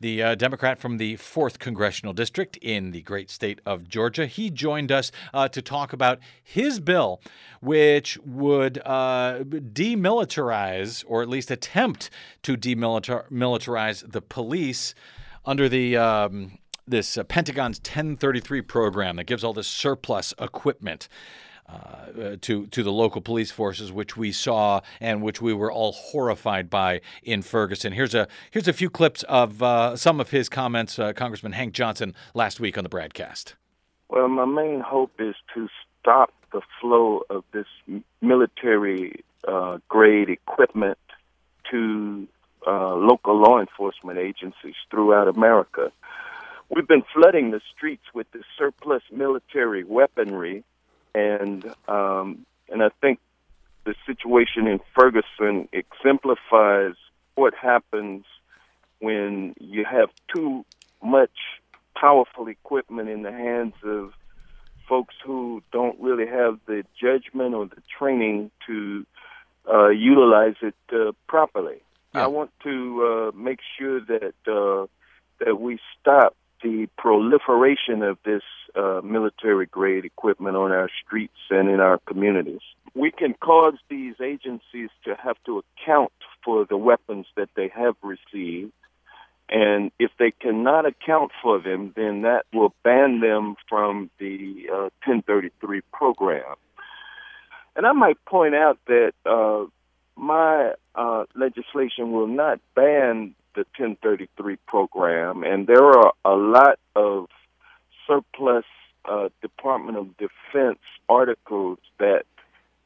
[0.00, 4.26] the uh, Democrat from the 4th Congressional District in the great state of Georgia.
[4.26, 7.20] He joined us uh, to talk about his bill,
[7.60, 12.10] which would uh, demilitarize, or at least attempt
[12.42, 14.94] to demilitarize the police
[15.44, 15.96] under the.
[15.96, 16.58] Um,
[16.88, 21.08] this Pentagon's 1033 program that gives all this surplus equipment
[21.70, 25.92] uh, to to the local police forces, which we saw and which we were all
[25.92, 27.92] horrified by in Ferguson.
[27.92, 31.72] Here's a here's a few clips of uh, some of his comments, uh, Congressman Hank
[31.72, 33.54] Johnson, last week on the broadcast.
[34.08, 35.68] Well, my main hope is to
[36.00, 37.66] stop the flow of this
[38.20, 40.98] military uh, grade equipment
[41.70, 42.26] to
[42.66, 45.92] uh, local law enforcement agencies throughout America.
[46.68, 50.64] We've been flooding the streets with this surplus military weaponry
[51.14, 53.18] and um, and I think
[53.84, 56.94] the situation in Ferguson exemplifies
[57.34, 58.24] what happens
[59.00, 60.64] when you have too
[61.02, 61.30] much
[61.96, 64.12] powerful equipment in the hands of
[64.88, 69.06] folks who don't really have the judgment or the training to
[69.72, 71.80] uh, utilize it uh, properly.
[72.14, 72.24] Yeah.
[72.24, 74.86] I want to uh, make sure that uh,
[75.44, 78.42] that we stop the proliferation of this
[78.74, 82.60] uh, military grade equipment on our streets and in our communities.
[82.94, 86.12] We can cause these agencies to have to account
[86.44, 88.72] for the weapons that they have received.
[89.48, 94.90] And if they cannot account for them, then that will ban them from the uh,
[95.04, 96.54] 1033 program.
[97.74, 99.66] And I might point out that uh,
[100.16, 107.28] my uh, legislation will not ban the 1033 program, and there are a lot of
[108.06, 108.64] surplus
[109.04, 112.22] uh, Department of Defense articles that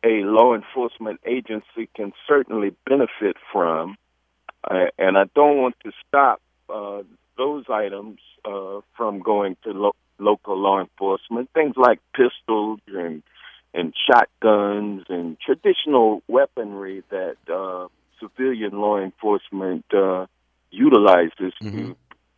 [0.02, 3.96] a law enforcement agency can certainly benefit from.
[4.68, 7.02] Uh, and I don't want to stop uh,
[7.38, 11.50] those items uh, from going to lo- local law enforcement.
[11.54, 13.22] Things like pistols and
[13.76, 17.88] and shotguns and traditional weaponry that uh,
[18.20, 20.26] civilian law enforcement uh,
[20.74, 21.96] utilize this to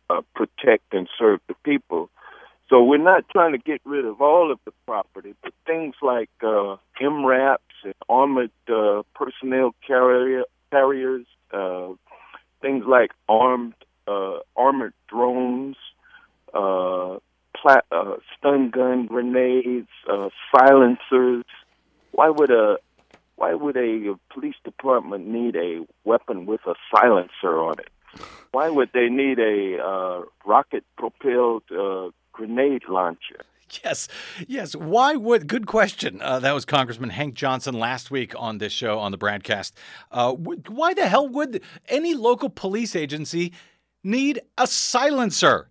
[0.09, 2.09] uh, protect and serve the people.
[2.69, 6.29] So we're not trying to get rid of all of the property, but things like
[6.43, 11.89] uh, MRAPs and armored uh, personnel carrier, carriers, uh,
[12.61, 13.73] things like armed
[14.07, 15.75] uh, armored drones,
[16.53, 17.17] uh,
[17.55, 21.45] pla- uh, stun gun grenades, uh, silencers.
[22.11, 22.77] Why would a
[23.35, 27.89] why would a police department need a weapon with a silencer on it?
[28.51, 33.41] Why would they need a uh, rocket propelled uh, grenade launcher?
[33.83, 34.07] Yes,
[34.47, 34.75] yes.
[34.75, 35.47] Why would?
[35.47, 36.21] Good question.
[36.21, 39.73] Uh, that was Congressman Hank Johnson last week on this show on the Bradcast.
[40.09, 43.53] Uh, why the hell would any local police agency
[44.03, 45.69] need a silencer?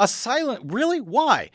[0.00, 0.62] A silent?
[0.64, 1.00] Really?
[1.00, 1.50] Why?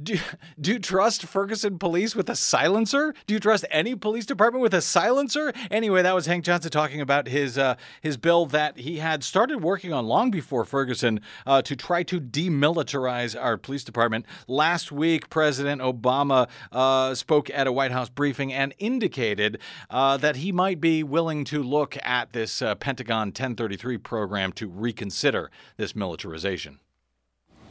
[0.00, 0.18] Do,
[0.60, 3.14] do you trust Ferguson police with a silencer?
[3.26, 5.54] Do you trust any police department with a silencer?
[5.70, 9.62] Anyway, that was Hank Johnson talking about his uh, his bill that he had started
[9.62, 14.26] working on long before Ferguson uh, to try to demilitarize our police department.
[14.46, 20.36] Last week, President Obama uh, spoke at a White House briefing and indicated uh, that
[20.36, 25.96] he might be willing to look at this uh, Pentagon 1033 program to reconsider this
[25.96, 26.80] militarization.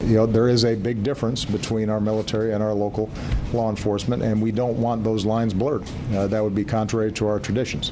[0.06, 3.10] You know, there is a big difference between our military and our local
[3.52, 5.82] law enforcement, and we don't want those lines blurred.
[6.14, 7.90] Uh, that would be contrary to our traditions.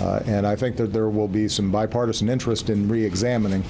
[0.00, 3.64] Uh, and I think that there will be some bipartisan interest in re examining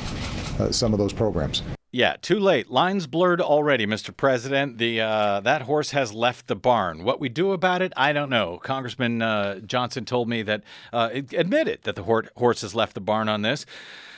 [0.61, 1.63] uh, some of those programs.
[1.91, 2.71] Yeah, too late.
[2.71, 4.15] Lines blurred already, Mr.
[4.15, 4.77] President.
[4.77, 7.03] The uh, that horse has left the barn.
[7.03, 8.59] What we do about it, I don't know.
[8.63, 13.31] Congressman uh, Johnson told me that uh, admitted that the horse has left the barn
[13.31, 13.65] on this,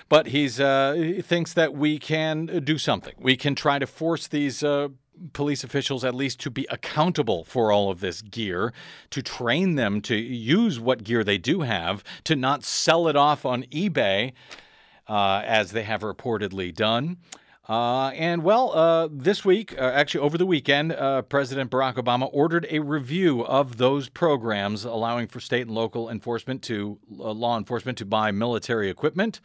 [0.08, 3.14] but he's uh, he thinks that we can do something.
[3.18, 4.62] We can try to force these.
[4.62, 4.88] Uh,
[5.32, 8.72] police officials at least to be accountable for all of this gear,
[9.10, 13.44] to train them to use what gear they do have, to not sell it off
[13.44, 14.32] on eBay
[15.08, 17.16] uh, as they have reportedly done.
[17.68, 22.30] Uh, and well, uh, this week, uh, actually over the weekend, uh, President Barack Obama
[22.32, 27.58] ordered a review of those programs allowing for state and local enforcement to uh, law
[27.58, 29.40] enforcement to buy military equipment.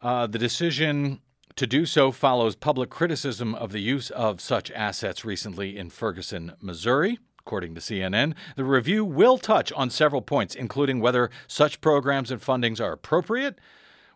[0.00, 1.20] Uh, the decision
[1.56, 6.52] to do so follows public criticism of the use of such assets recently in Ferguson,
[6.60, 7.18] Missouri.
[7.40, 12.40] According to CNN, the review will touch on several points, including whether such programs and
[12.40, 13.58] fundings are appropriate,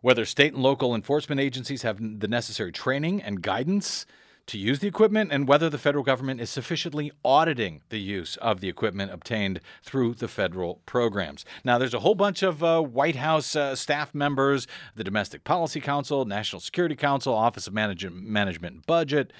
[0.02, 4.06] whether state and local enforcement agencies have the necessary training and guidance
[4.46, 8.60] to use the equipment and whether the federal government is sufficiently auditing the use of
[8.60, 11.44] the equipment obtained through the federal programs.
[11.64, 15.80] Now, there's a whole bunch of uh, White House uh, staff members, the Domestic Policy
[15.80, 19.32] Council, National Security Council, Office of Management, Management and Budget.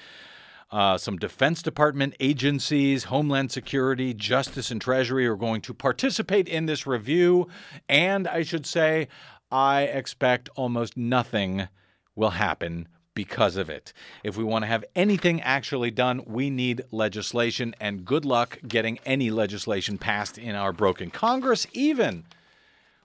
[0.70, 6.64] Uh, some Defense Department agencies, Homeland Security, Justice, and Treasury are going to participate in
[6.64, 7.46] this review.
[7.90, 9.08] And I should say,
[9.50, 11.68] I expect almost nothing
[12.14, 13.92] will happen because of it.
[14.24, 18.98] If we want to have anything actually done, we need legislation, and good luck getting
[19.04, 22.24] any legislation passed in our broken Congress, even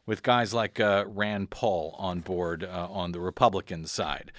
[0.05, 4.31] with guys like uh, Rand Paul on board uh, on the Republican side.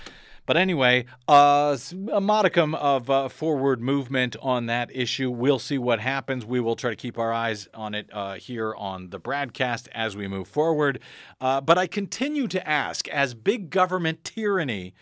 [0.48, 1.76] But anyway, uh,
[2.10, 5.30] a modicum of uh, forward movement on that issue.
[5.30, 6.46] We'll see what happens.
[6.46, 10.16] We will try to keep our eyes on it uh, here on the Bradcast as
[10.16, 11.00] we move forward.
[11.38, 14.94] Uh, but I continue to ask as big government tyranny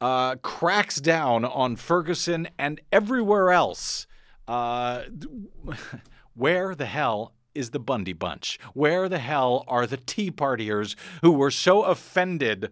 [0.00, 4.06] uh, cracks down on Ferguson and everywhere else.
[4.46, 5.04] Uh,
[6.34, 8.58] where the hell is the Bundy Bunch?
[8.74, 12.70] Where the hell are the Tea Partiers who were so offended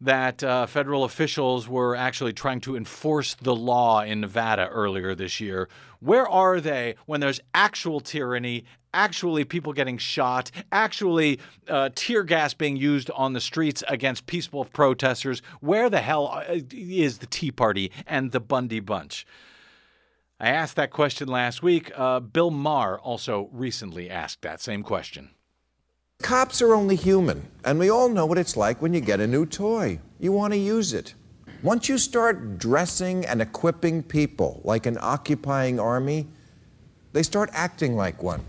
[0.00, 5.40] that uh, federal officials were actually trying to enforce the law in Nevada earlier this
[5.40, 5.68] year.
[6.00, 8.64] Where are they when there's actual tyranny,
[8.96, 14.64] actually people getting shot, actually uh, tear gas being used on the streets against peaceful
[14.64, 15.42] protesters?
[15.60, 19.26] Where the hell uh, is the Tea Party and the Bundy Bunch?
[20.40, 21.92] I asked that question last week.
[21.94, 25.30] Uh, Bill Maher also recently asked that same question.
[26.22, 29.26] Cops are only human, and we all know what it's like when you get a
[29.26, 30.00] new toy.
[30.18, 31.14] You want to use it.
[31.62, 36.26] Once you start dressing and equipping people like an occupying army,
[37.12, 38.44] they start acting like one.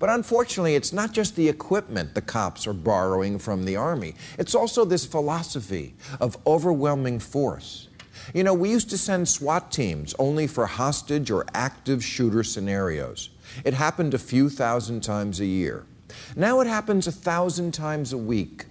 [0.00, 4.14] But unfortunately, it's not just the equipment the cops are borrowing from the Army.
[4.38, 7.88] It's also this philosophy of overwhelming force.
[8.32, 13.28] You know, we used to send SWAT teams only for hostage or active shooter scenarios.
[13.62, 15.84] It happened a few thousand times a year.
[16.34, 18.64] Now it happens a thousand times a week.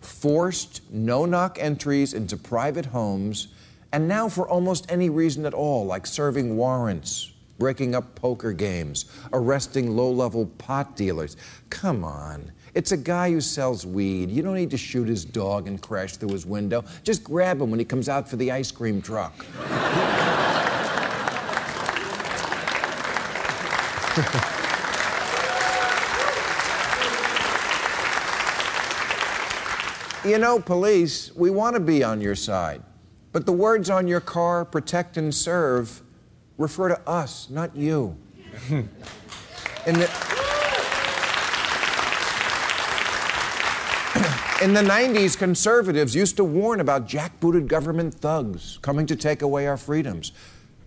[0.00, 3.48] Forced, no knock entries into private homes,
[3.92, 9.06] and now for almost any reason at all, like serving warrants, breaking up poker games,
[9.32, 11.36] arresting low level pot dealers.
[11.70, 12.52] Come on.
[12.74, 14.30] It's a guy who sells weed.
[14.30, 16.84] You don't need to shoot his dog and crash through his window.
[17.02, 19.34] Just grab him when he comes out for the ice cream truck.
[30.26, 32.82] You know, police, we want to be on your side.
[33.30, 36.02] But the words on your car, protect and serve,
[36.58, 38.16] refer to us, not you.
[39.86, 40.10] In the,
[44.60, 49.68] in the 90s, conservatives used to warn about jackbooted government thugs coming to take away
[49.68, 50.32] our freedoms.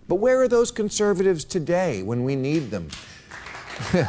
[0.06, 2.90] But where are those conservatives today when we need them?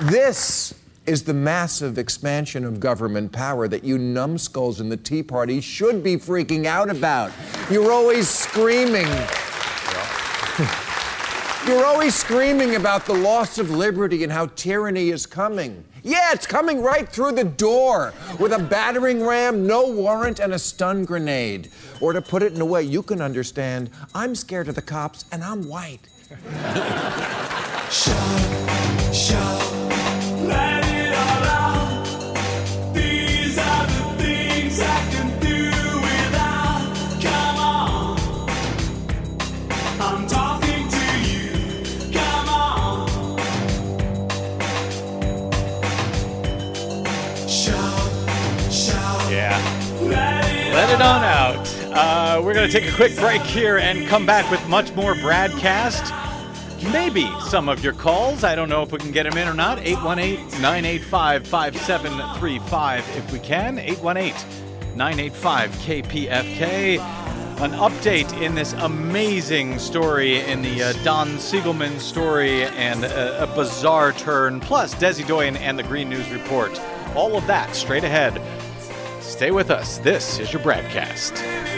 [0.00, 0.74] This
[1.06, 6.02] is the massive expansion of government power that you numbskulls in the Tea Party should
[6.02, 7.30] be freaking out about.
[7.70, 9.06] You're always screaming.
[11.66, 15.82] You're always screaming about the loss of liberty and how tyranny is coming.
[16.02, 20.58] Yeah, it's coming right through the door with a battering ram, no warrant, and a
[20.58, 21.70] stun grenade.
[22.02, 25.24] Or to put it in a way you can understand, I'm scared of the cops
[25.32, 26.06] and I'm white.
[30.46, 32.94] Let it all out.
[32.94, 35.13] These are the things I
[51.04, 51.68] on out.
[51.92, 55.14] Uh, we're going to take a quick break here and come back with much more
[55.14, 56.10] Bradcast.
[56.92, 58.42] Maybe some of your calls.
[58.42, 59.78] I don't know if we can get them in or not.
[59.80, 63.78] 818 985 5735 if we can.
[63.78, 66.98] 818 985 KPFK.
[67.60, 73.46] An update in this amazing story in the uh, Don Siegelman story and a, a
[73.54, 76.80] bizarre turn, plus Desi Doyen and the Green News Report.
[77.14, 78.40] All of that straight ahead.
[79.34, 79.98] Stay with us.
[79.98, 81.73] This is your Bradcast.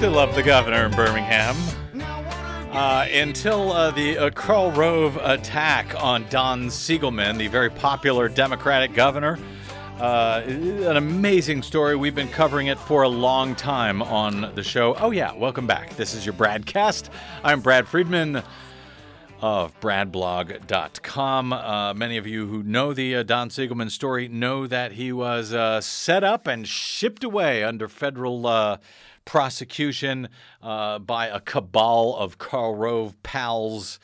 [0.00, 1.56] To love the governor in Birmingham
[2.70, 8.92] uh, until uh, the uh, Karl Rove attack on Don Siegelman, the very popular Democratic
[8.92, 9.38] governor.
[9.98, 11.96] Uh, an amazing story.
[11.96, 14.94] We've been covering it for a long time on the show.
[14.96, 15.96] Oh, yeah, welcome back.
[15.96, 17.08] This is your Bradcast.
[17.42, 18.42] I'm Brad Friedman
[19.40, 21.52] of bradblog.com.
[21.52, 25.54] Uh, many of you who know the uh, Don Siegelman story know that he was
[25.54, 28.76] uh, set up and shipped away under federal uh,
[29.26, 30.28] prosecution
[30.62, 34.00] uh, by a cabal of Karl Rove pals.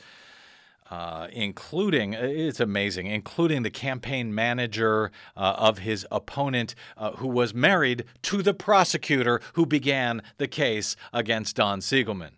[0.91, 7.51] Uh, including, it's amazing, including the campaign manager uh, of his opponent, uh, who was
[7.51, 12.33] married to the prosecutor who began the case against Don Siegelman.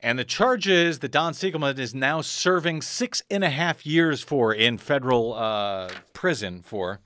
[0.00, 4.54] And the charges that Don Siegelman is now serving six and a half years for
[4.54, 7.00] in federal uh, prison for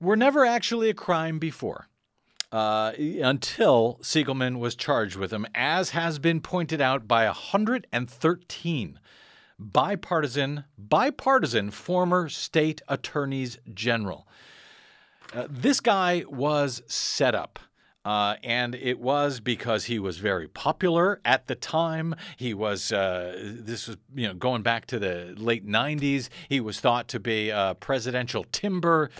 [0.00, 1.88] were never actually a crime before.
[2.54, 9.00] Uh, until Siegelman was charged with them, as has been pointed out by 113
[9.58, 14.28] bipartisan, bipartisan former state attorneys general.
[15.34, 17.58] Uh, this guy was set up.
[18.04, 22.14] Uh, and it was because he was very popular at the time.
[22.36, 26.28] He was, uh, this was, you know, going back to the late 90s.
[26.48, 29.10] He was thought to be a presidential timber.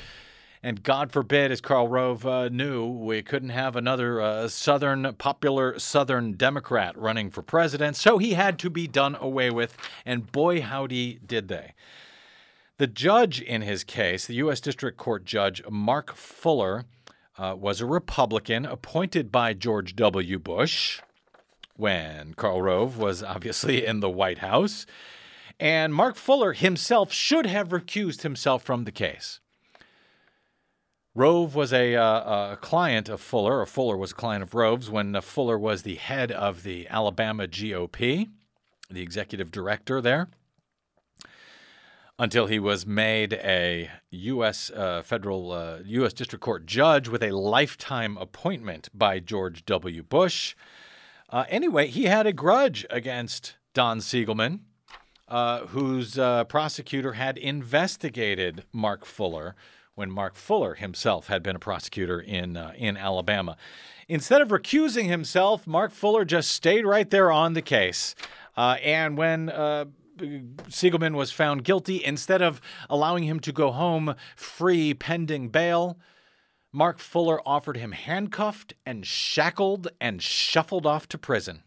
[0.65, 5.79] And God forbid, as Karl Rove uh, knew, we couldn't have another uh, Southern, popular
[5.79, 7.97] Southern Democrat running for president.
[7.97, 9.77] So he had to be done away with.
[10.07, 11.75] And boy, howdy, did they.
[12.79, 14.59] The judge in his case, the U.S.
[14.59, 16.87] District Court Judge Mark Fuller,
[17.37, 20.39] uh, was a Republican appointed by George W.
[20.39, 21.03] Bush
[21.77, 24.87] when Karl Rove was obviously in the White House.
[25.61, 29.41] And Mark Fuller himself should have recused himself from the case.
[31.17, 34.91] Rove was a, uh, a client of Fuller, or Fuller was a client of Rove's
[34.91, 38.31] when uh, Fuller was the head of the Alabama GOP,
[38.91, 40.29] the executive director there.
[42.19, 44.71] until he was made a U.S.
[44.71, 46.12] Uh, federal uh, U.S.
[46.12, 50.03] District Court judge with a lifetime appointment by George W.
[50.03, 50.57] Bush.
[51.31, 54.61] Uh, anyway, he had a grudge against Don Siegelman,
[55.29, 56.15] uh, whose
[56.49, 59.55] prosecutor had investigated Mark Fuller
[59.95, 63.57] when Mark Fuller himself had been a prosecutor in uh, in Alabama.
[64.09, 68.15] Instead of recusing himself, Mark Fuller just stayed right there on the case.
[68.57, 69.87] Uh, and when uh,
[70.19, 75.99] Siegelman was found guilty, instead of allowing him to go home free pending bail,
[76.73, 81.63] Mark Fuller offered him handcuffed and shackled and shuffled off to prison.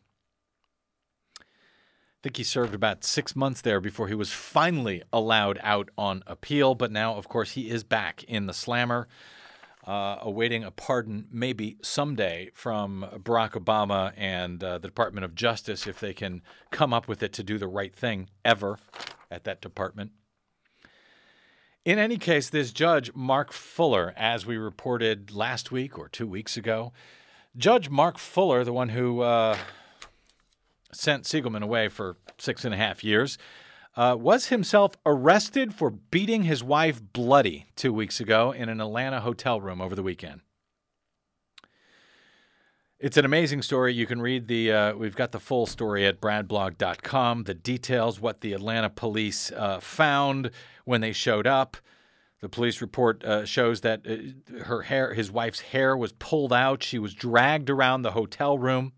[2.18, 6.24] I think he served about six months there before he was finally allowed out on
[6.26, 6.74] appeal.
[6.74, 9.08] But now, of course, he is back in the slammer,
[9.86, 15.86] uh, awaiting a pardon maybe someday from Barack Obama and uh, the Department of Justice
[15.86, 16.42] if they can
[16.72, 18.80] come up with it to do the right thing ever
[19.30, 20.12] at that department.
[21.86, 26.58] In any case, this judge, Mark Fuller, as we reported last week or two weeks
[26.58, 26.94] ago,
[27.56, 29.56] Judge Mark Fuller, the one who uh,
[30.92, 33.38] sent Siegelman away for six and a half years,
[33.96, 39.22] uh, was himself arrested for beating his wife bloody two weeks ago in an Atlanta
[39.22, 40.42] hotel room over the weekend.
[43.00, 43.94] It's an amazing story.
[43.94, 48.42] You can read the, uh, we've got the full story at bradblog.com, the details, what
[48.42, 50.50] the Atlanta police uh, found
[50.86, 51.78] when they showed up.
[52.42, 56.82] The police report uh, shows that uh, her hair, his wife's hair was pulled out.
[56.82, 58.94] She was dragged around the hotel room.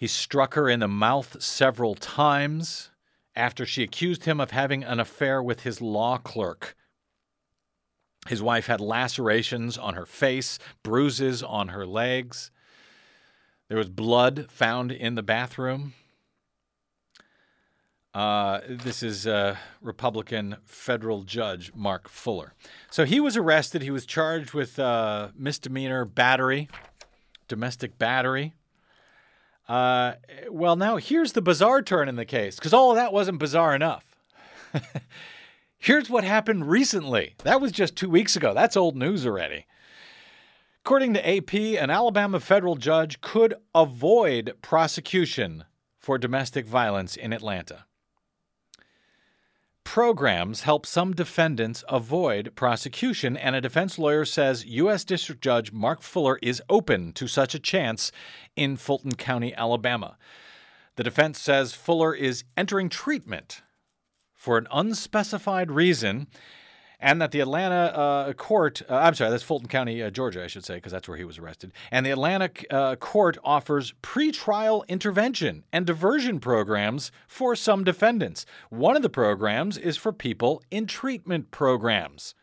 [0.00, 2.88] He struck her in the mouth several times
[3.36, 6.74] after she accused him of having an affair with his law clerk.
[8.26, 12.50] His wife had lacerations on her face, bruises on her legs.
[13.68, 15.92] There was blood found in the bathroom.
[18.14, 22.54] Uh, this is uh, Republican federal judge Mark Fuller.
[22.90, 23.82] So he was arrested.
[23.82, 26.70] He was charged with uh, misdemeanor battery,
[27.48, 28.54] domestic battery.
[29.70, 30.16] Uh,
[30.50, 34.04] well, now here's the bizarre turn in the case, because all that wasn't bizarre enough.
[35.78, 37.36] here's what happened recently.
[37.44, 38.52] That was just two weeks ago.
[38.52, 39.66] That's old news already.
[40.84, 45.62] According to AP, an Alabama federal judge could avoid prosecution
[46.00, 47.84] for domestic violence in Atlanta.
[49.84, 55.04] Programs help some defendants avoid prosecution, and a defense lawyer says U.S.
[55.04, 58.12] District Judge Mark Fuller is open to such a chance
[58.56, 60.16] in Fulton County, Alabama.
[60.96, 63.62] The defense says Fuller is entering treatment
[64.34, 66.28] for an unspecified reason,
[67.00, 70.46] and that the Atlanta uh, court, uh, I'm sorry, that's Fulton County, uh, Georgia, I
[70.46, 71.72] should say, because that's where he was arrested.
[71.90, 78.44] And the Atlanta uh, court offers pretrial intervention and diversion programs for some defendants.
[78.68, 82.34] One of the programs is for people in treatment programs.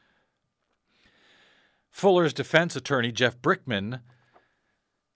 [1.91, 4.01] Fuller's defense attorney, Jeff Brickman,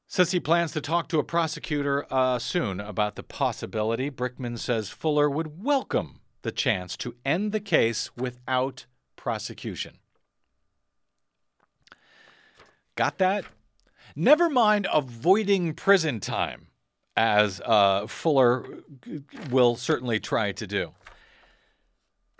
[0.07, 4.11] says he plans to talk to a prosecutor uh, soon about the possibility.
[4.11, 8.85] Brickman says Fuller would welcome the chance to end the case without
[9.21, 9.99] prosecution.
[12.95, 13.45] Got that?
[14.15, 16.69] Never mind avoiding prison time,
[17.15, 18.65] as uh, Fuller
[19.51, 20.93] will certainly try to do.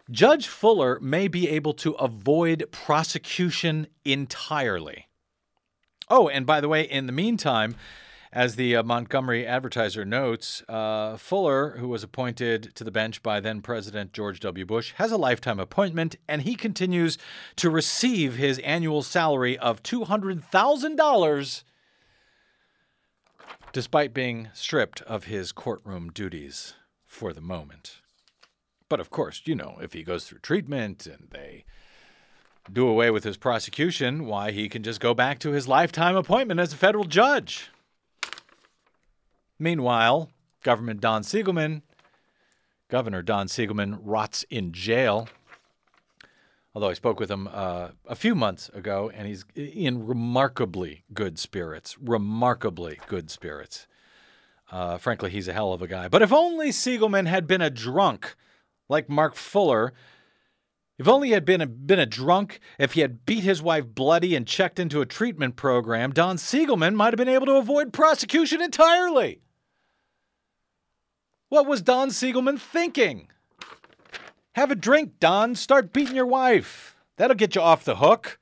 [0.10, 5.08] Judge Fuller may be able to avoid prosecution entirely.
[6.10, 7.76] Oh, and by the way, in the meantime,
[8.34, 13.40] as the uh, Montgomery Advertiser notes, uh, Fuller, who was appointed to the bench by
[13.40, 14.66] then President George W.
[14.66, 17.18] Bush, has a lifetime appointment, and he continues
[17.58, 21.64] to receive his annual salary of $200,000
[23.74, 26.74] despite being stripped of his courtroom duties
[27.06, 28.02] for the moment.
[28.90, 31.64] But of course, you know, if he goes through treatment and they
[32.72, 36.60] do away with his prosecution, why, he can just go back to his lifetime appointment
[36.60, 37.71] as a federal judge.
[39.62, 40.32] Meanwhile,
[40.64, 41.84] Government Don Siegelman,
[42.90, 45.30] Governor Don Siegelman, rots in jail.
[46.74, 51.38] Although I spoke with him uh, a few months ago, and he's in remarkably good
[51.38, 51.96] spirits.
[52.00, 53.86] Remarkably good spirits.
[54.72, 56.08] Uh, frankly, he's a hell of a guy.
[56.08, 58.36] But if only Siegelman had been a drunk
[58.90, 59.94] like Mark Fuller,
[60.98, 63.86] if only he had been a, been a drunk, if he had beat his wife
[63.86, 67.94] bloody and checked into a treatment program, Don Siegelman might have been able to avoid
[67.94, 69.40] prosecution entirely.
[71.52, 73.28] What was Don Siegelman thinking?
[74.56, 75.54] Have a drink, Don.
[75.54, 76.96] Start beating your wife.
[77.18, 78.40] That'll get you off the hook.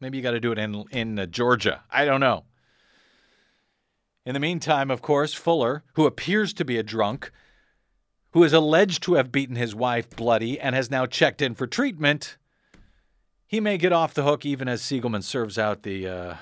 [0.00, 1.82] Maybe you got to do it in in uh, Georgia.
[1.90, 2.44] I don't know.
[4.24, 7.30] In the meantime, of course, Fuller, who appears to be a drunk,
[8.30, 11.66] who is alleged to have beaten his wife bloody and has now checked in for
[11.66, 12.38] treatment,
[13.46, 16.36] he may get off the hook even as Siegelman serves out the uh,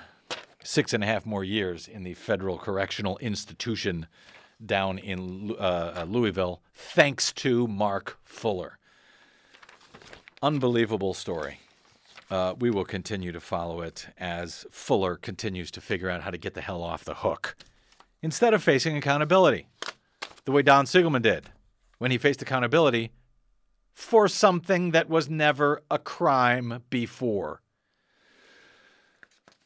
[0.62, 4.06] six and a half more years in the federal correctional institution
[4.64, 8.78] down in uh, uh, Louisville, thanks to Mark Fuller.
[10.42, 11.60] Unbelievable story.
[12.30, 16.38] Uh, we will continue to follow it as Fuller continues to figure out how to
[16.38, 17.56] get the hell off the hook
[18.22, 19.66] instead of facing accountability,
[20.44, 21.50] the way Don Siegelman did
[21.98, 23.12] when he faced accountability
[23.94, 27.62] for something that was never a crime before.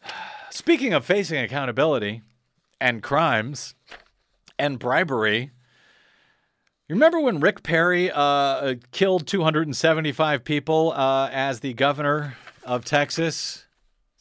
[0.50, 2.22] Speaking of facing accountability
[2.80, 3.74] and crimes
[4.60, 5.50] and bribery,
[6.88, 13.66] you remember when Rick Perry uh, killed 275 people uh, as the governor of Texas?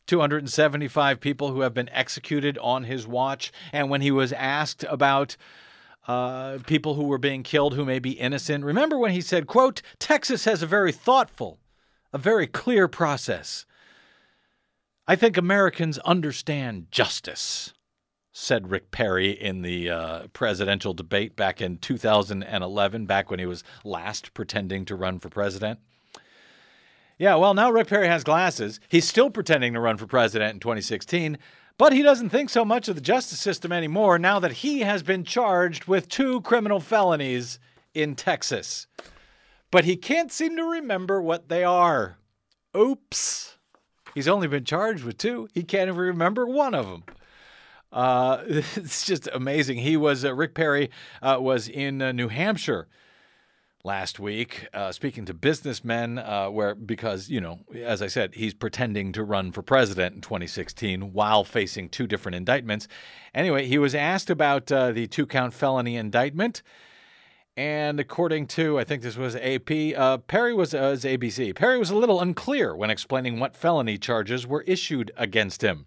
[0.06, 3.52] 275 people who have been executed on his watch.
[3.72, 5.36] And when he was asked about
[6.08, 9.82] uh, people who were being killed who may be innocent, remember when he said, quote,
[10.00, 11.60] Texas has a very thoughtful,
[12.14, 13.66] a very clear process.
[15.08, 17.74] I think Americans understand justice,
[18.32, 23.64] said Rick Perry in the uh, presidential debate back in 2011, back when he was
[23.84, 25.80] last pretending to run for president.
[27.18, 28.80] Yeah, well, now Rick Perry has glasses.
[28.88, 31.38] He's still pretending to run for president in 2016,
[31.78, 35.04] but he doesn't think so much of the justice system anymore now that he has
[35.04, 37.60] been charged with two criminal felonies
[37.94, 38.88] in Texas.
[39.72, 42.18] But he can't seem to remember what they are.
[42.76, 43.58] Oops.
[44.14, 45.48] He's only been charged with two.
[45.54, 47.04] He can't even remember one of them.
[47.92, 49.80] Uh, it's just amazing.
[49.80, 50.90] He was uh, Rick Perry
[51.22, 52.88] uh, was in uh, New Hampshire
[53.84, 58.54] last week, uh, speaking to businessmen, uh, where because you know, as I said, he's
[58.54, 62.88] pretending to run for president in 2016 while facing two different indictments.
[63.34, 66.62] Anyway, he was asked about the two-count felony indictment.
[67.60, 71.54] And according to, I think this was AP, uh, Perry was, uh, was ABC.
[71.54, 75.86] Perry was a little unclear when explaining what felony charges were issued against him.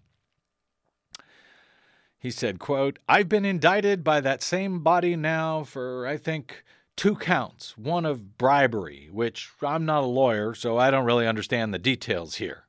[2.22, 6.62] He said, quote, I've been indicted by that same body now for, I think,
[6.96, 7.76] two counts.
[7.76, 12.36] One of bribery, which I'm not a lawyer, so I don't really understand the details
[12.36, 12.68] here.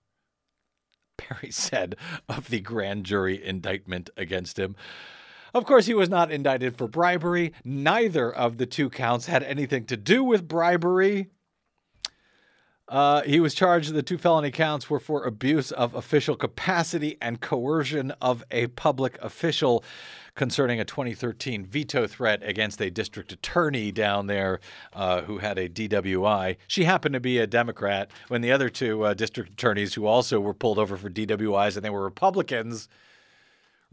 [1.20, 1.96] Perry said
[2.28, 4.76] of the grand jury indictment against him.
[5.54, 7.54] Of course, he was not indicted for bribery.
[7.64, 11.30] Neither of the two counts had anything to do with bribery.
[12.90, 13.94] Uh, he was charged.
[13.94, 19.18] The two felony counts were for abuse of official capacity and coercion of a public
[19.22, 19.84] official
[20.36, 24.60] concerning a 2013 veto threat against a district attorney down there
[24.94, 26.58] uh, who had a DWI.
[26.68, 30.40] She happened to be a Democrat when the other two uh, district attorneys, who also
[30.40, 32.90] were pulled over for DWIs and they were Republicans,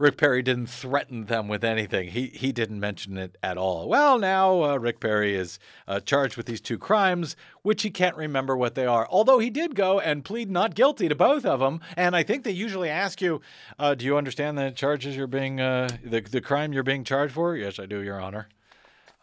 [0.01, 2.09] Rick Perry didn't threaten them with anything.
[2.09, 3.87] He he didn't mention it at all.
[3.87, 8.15] Well, now uh, Rick Perry is uh, charged with these two crimes, which he can't
[8.15, 9.07] remember what they are.
[9.11, 12.43] Although he did go and plead not guilty to both of them, and I think
[12.43, 13.41] they usually ask you,
[13.77, 17.35] uh, "Do you understand the charges you're being uh, the the crime you're being charged
[17.35, 18.49] for?" Yes, I do, Your Honor.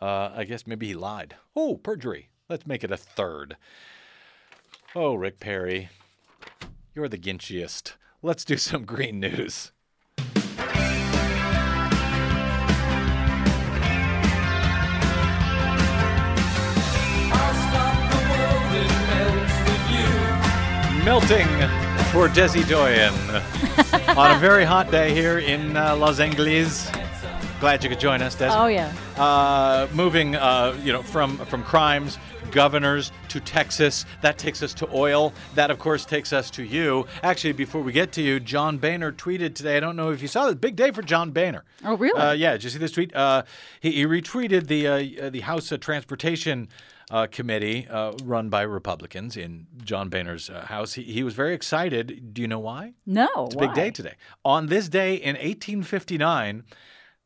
[0.01, 1.35] Uh, I guess maybe he lied.
[1.57, 2.29] Oh, perjury.
[2.49, 3.57] Let's make it a third.
[4.95, 5.89] Oh, Rick Perry,
[6.95, 7.95] you're the ginchiest.
[8.23, 9.73] Let's do some green news.
[21.09, 21.47] Melting
[22.13, 23.15] for Desi Doyen
[24.19, 26.91] on a very hot day here in uh, Los Angeles.
[27.61, 28.55] Glad you could join us, Desi.
[28.55, 28.93] Oh yeah.
[29.17, 32.19] Uh, moving, uh, you know, from from crimes,
[32.51, 34.05] governors to Texas.
[34.21, 35.33] That takes us to oil.
[35.55, 37.07] That, of course, takes us to you.
[37.23, 39.79] Actually, before we get to you, John Boehner tweeted today.
[39.79, 40.57] I don't know if you saw this.
[40.57, 41.65] Big day for John Boehner.
[41.87, 42.21] Oh really?
[42.21, 43.17] Uh, yeah, did you see this tweet?
[43.17, 43.45] Uh,
[43.81, 46.69] he, he retweeted the uh, the House Transportation
[47.11, 50.95] uh, Committee uh, run by Republicans in John Boehner's uh, house.
[50.95, 52.35] He, he was very excited.
[52.35, 52.95] Do you know why?
[53.07, 53.29] no.
[53.47, 54.15] It's a big day today.
[54.45, 56.65] On this day in 1859,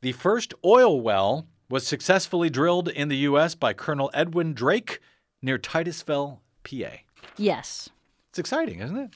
[0.00, 3.54] the first oil well was successfully drilled in the U.S.
[3.54, 5.00] by Colonel Edwin Drake
[5.40, 6.98] near Titusville, PA.
[7.36, 7.88] Yes.
[8.32, 9.10] It's exciting, isn't it?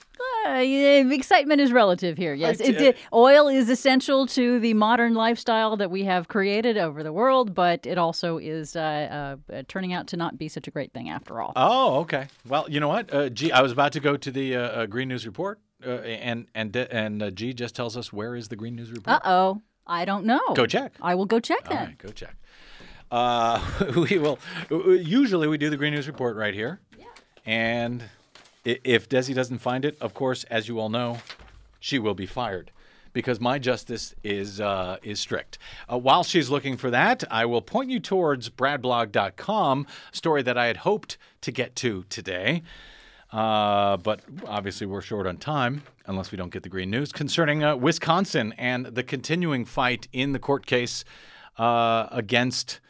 [0.46, 2.34] Uh, yeah, excitement is relative here.
[2.34, 7.02] Yes, it, uh, oil is essential to the modern lifestyle that we have created over
[7.02, 10.70] the world, but it also is uh, uh, turning out to not be such a
[10.70, 11.54] great thing after all.
[11.56, 12.26] Oh, okay.
[12.46, 13.10] Well, you know what?
[13.12, 15.92] Uh, G, I was about to go to the uh, uh, Green News Report, uh,
[15.92, 19.16] and and and uh, G just tells us where is the Green News Report.
[19.16, 20.42] Uh oh, I don't know.
[20.54, 20.92] Go check.
[21.00, 21.76] I will go check then.
[21.86, 22.36] right, go check.
[23.10, 23.64] Uh,
[24.10, 24.38] we will.
[24.70, 26.80] Usually, we do the Green News Report right here.
[27.46, 28.06] And i-
[28.66, 31.18] if Desi doesn't find it, of course, as you all know,
[31.78, 32.72] she will be fired
[33.12, 35.58] because my justice is uh, is strict.
[35.90, 40.66] Uh, while she's looking for that, I will point you towards bradblog.com, story that I
[40.66, 42.62] had hoped to get to today.
[43.32, 47.62] Uh, but obviously, we're short on time unless we don't get the green news concerning
[47.62, 51.04] uh, Wisconsin and the continuing fight in the court case
[51.58, 52.80] uh, against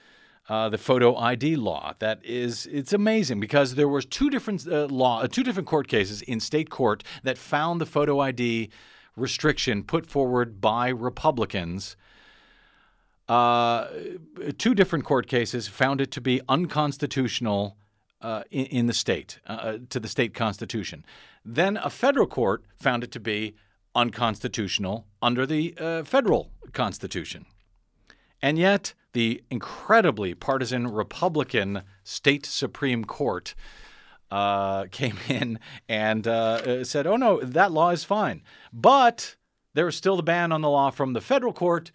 [0.48, 1.94] uh, the photo ID law.
[1.98, 5.88] That is, it's amazing because there was two different uh, law, uh, two different court
[5.88, 8.70] cases in state court that found the photo ID
[9.16, 11.96] restriction put forward by Republicans.
[13.28, 13.88] Uh,
[14.56, 17.76] two different court cases found it to be unconstitutional
[18.20, 19.40] uh, in, in the state,
[19.90, 21.04] to the state constitution.
[21.44, 23.56] Then a federal court found it to be
[23.96, 27.46] unconstitutional under the federal constitution.
[28.42, 33.54] And yet, the incredibly partisan Republican state Supreme Court
[34.30, 35.58] uh, came in
[35.88, 38.42] and uh, said, oh no, that law is fine.
[38.72, 39.36] But
[39.74, 41.90] there is still the ban on the law from the federal court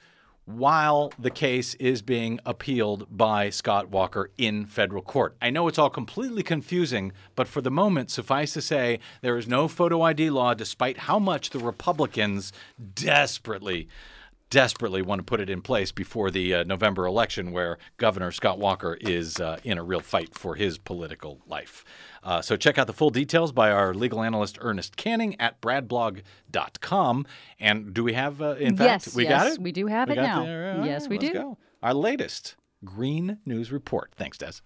[0.45, 5.35] while the case is being appealed by Scott Walker in federal court.
[5.41, 9.47] I know it's all completely confusing, but for the moment, suffice to say, there is
[9.47, 12.51] no photo ID law despite how much the Republicans
[12.95, 13.87] desperately
[14.51, 18.59] desperately want to put it in place before the uh, November election, where Governor Scott
[18.59, 21.83] Walker is uh, in a real fight for his political life.
[22.23, 27.25] Uh, so check out the full details by our legal analyst Ernest Canning at bradblog.com.
[27.59, 29.61] And do we have, uh, in fact, Yes, we got yes, it?
[29.61, 30.43] we do have We it now.
[30.43, 31.33] the- Yes, we let's do.
[31.39, 31.57] go.
[31.81, 34.11] Our latest Green News Report.
[34.15, 34.61] Thanks, Des.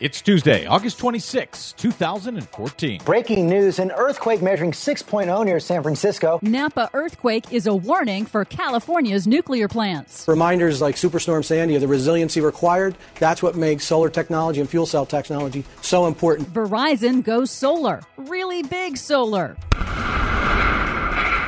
[0.00, 3.02] It's Tuesday, August 26, 2014.
[3.04, 6.38] Breaking news an earthquake measuring 6.0 near San Francisco.
[6.40, 10.26] Napa earthquake is a warning for California's nuclear plants.
[10.26, 12.96] Reminders like Superstorm Sandy of the resiliency required.
[13.18, 16.50] That's what makes solar technology and fuel cell technology so important.
[16.50, 18.00] Verizon goes solar.
[18.16, 19.54] Really big solar.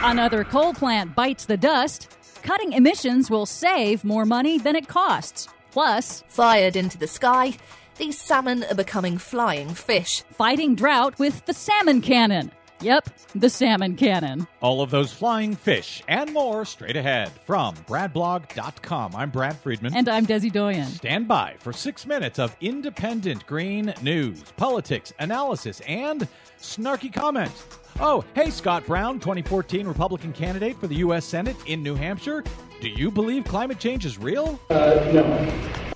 [0.05, 2.15] Another coal plant bites the dust.
[2.43, 5.49] Cutting emissions will save more money than it costs.
[5.71, 7.55] Plus, Fired into the sky,
[7.99, 10.23] these salmon are becoming flying fish.
[10.33, 12.51] fighting drought with the salmon cannon.
[12.81, 14.45] Yep, the salmon cannon.
[14.61, 19.15] All of those flying fish and more straight ahead from bradblog.com.
[19.15, 19.95] I'm Brad Friedman.
[19.95, 20.87] And I'm Desi Doyen.
[20.87, 26.27] Stand by for six minutes of independent green news, politics, analysis, and
[26.59, 27.53] snarky comment.
[28.01, 31.25] Oh, hey, Scott Brown, 2014 Republican candidate for the U.S.
[31.25, 32.43] Senate in New Hampshire.
[32.81, 34.59] Do you believe climate change is real?
[34.71, 35.53] Uh, no.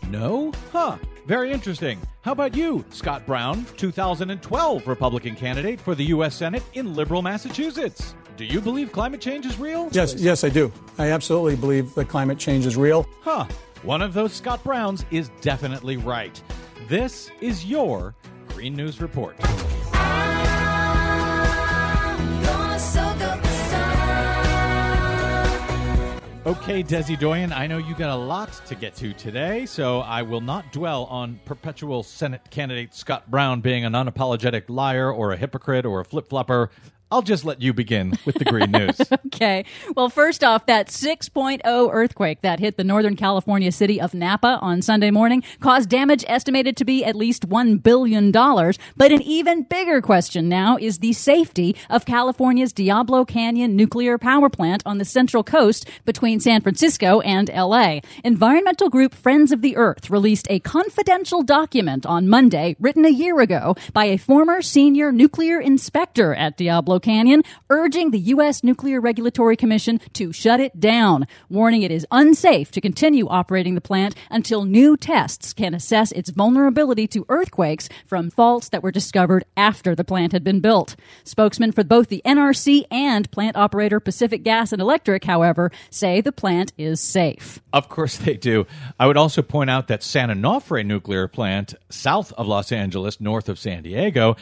[0.09, 0.53] No?
[0.71, 0.99] Huh.
[1.27, 1.99] Very interesting.
[2.23, 6.37] How about you, Scott Brown, 2012 Republican candidate for the U.S.
[6.37, 8.15] Senate in liberal Massachusetts?
[8.37, 9.89] Do you believe climate change is real?
[9.91, 10.73] Yes, yes, I do.
[10.99, 13.09] I absolutely believe that climate change is real.
[13.23, 13.47] Huh.
[13.83, 16.41] One of those Scott Browns is definitely right.
[16.89, 18.15] This is your
[18.51, 19.37] Green News Report.
[26.47, 30.23] Okay, Desi Doyen, I know you got a lot to get to today, so I
[30.23, 35.37] will not dwell on perpetual Senate candidate Scott Brown being an unapologetic liar or a
[35.37, 36.71] hypocrite or a flip flopper.
[37.11, 39.01] I'll just let you begin with the green news.
[39.37, 39.67] Okay.
[39.95, 41.61] Well, first off, that 6.0
[41.93, 46.75] earthquake that hit the Northern California city of Napa on Sunday morning caused damage estimated
[46.79, 48.31] to be at least $1 billion.
[48.33, 54.49] But an even bigger question now is the safety of California's Diablo Canyon nuclear power
[54.49, 58.01] plant on the central coast between San Francisco and LA.
[58.25, 63.41] Environmental group Friends of the Earth released a confidential document on Monday written a year
[63.41, 68.63] ago by a former senior nuclear inspector at Diablo Canyon, urging the U.S.
[68.65, 73.81] Nuclear Regulatory Commission to shut it down, warning it is unsafe to continue operating the
[73.81, 79.45] plant until new tests can assess its vulnerability to earthquakes from faults that were discovered
[79.57, 80.97] after the plant had been built.
[81.25, 86.33] Spokesmen for both the NRC and plant operator Pacific Gas and Electric, however, say the
[86.33, 87.61] plant is safe.
[87.73, 88.67] Of course they do.
[88.99, 93.49] I would also point out that San Onofre nuclear plant, south of Los Angeles, north
[93.49, 94.37] of San Diego,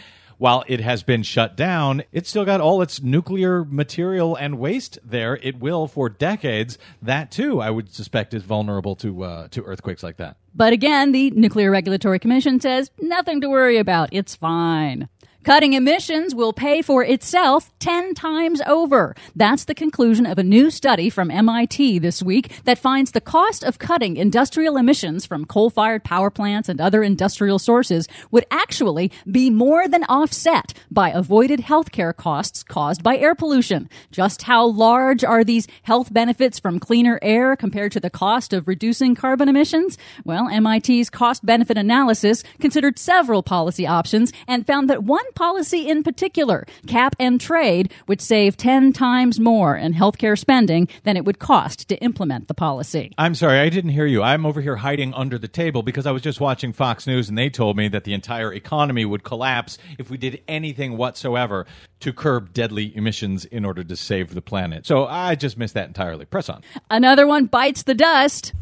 [0.44, 4.98] while it has been shut down, it's still got all its nuclear material and waste
[5.02, 5.38] there.
[5.42, 6.76] It will for decades.
[7.00, 10.36] That too, I would suspect, is vulnerable to uh, to earthquakes like that.
[10.54, 14.10] But again, the Nuclear Regulatory Commission says nothing to worry about.
[14.12, 15.08] It's fine.
[15.44, 19.14] Cutting emissions will pay for itself 10 times over.
[19.36, 23.62] That's the conclusion of a new study from MIT this week that finds the cost
[23.62, 29.12] of cutting industrial emissions from coal fired power plants and other industrial sources would actually
[29.30, 33.90] be more than offset by avoided healthcare costs caused by air pollution.
[34.10, 38.66] Just how large are these health benefits from cleaner air compared to the cost of
[38.66, 39.98] reducing carbon emissions?
[40.24, 46.02] Well, MIT's cost benefit analysis considered several policy options and found that one policy in
[46.02, 51.38] particular, cap and trade, which save 10 times more in healthcare spending than it would
[51.38, 53.12] cost to implement the policy.
[53.18, 54.22] I'm sorry, I didn't hear you.
[54.22, 57.36] I'm over here hiding under the table because I was just watching Fox News and
[57.36, 61.66] they told me that the entire economy would collapse if we did anything whatsoever
[62.00, 64.86] to curb deadly emissions in order to save the planet.
[64.86, 66.24] So I just missed that entirely.
[66.24, 66.62] Press on.
[66.90, 68.52] Another one bites the dust.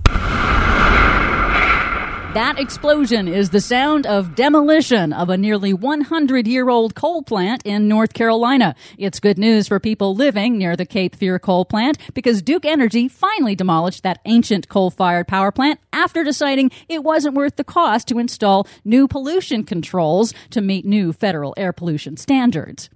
[2.34, 7.60] That explosion is the sound of demolition of a nearly 100 year old coal plant
[7.66, 8.74] in North Carolina.
[8.96, 13.06] It's good news for people living near the Cape Fear coal plant because Duke Energy
[13.06, 18.08] finally demolished that ancient coal fired power plant after deciding it wasn't worth the cost
[18.08, 22.88] to install new pollution controls to meet new federal air pollution standards.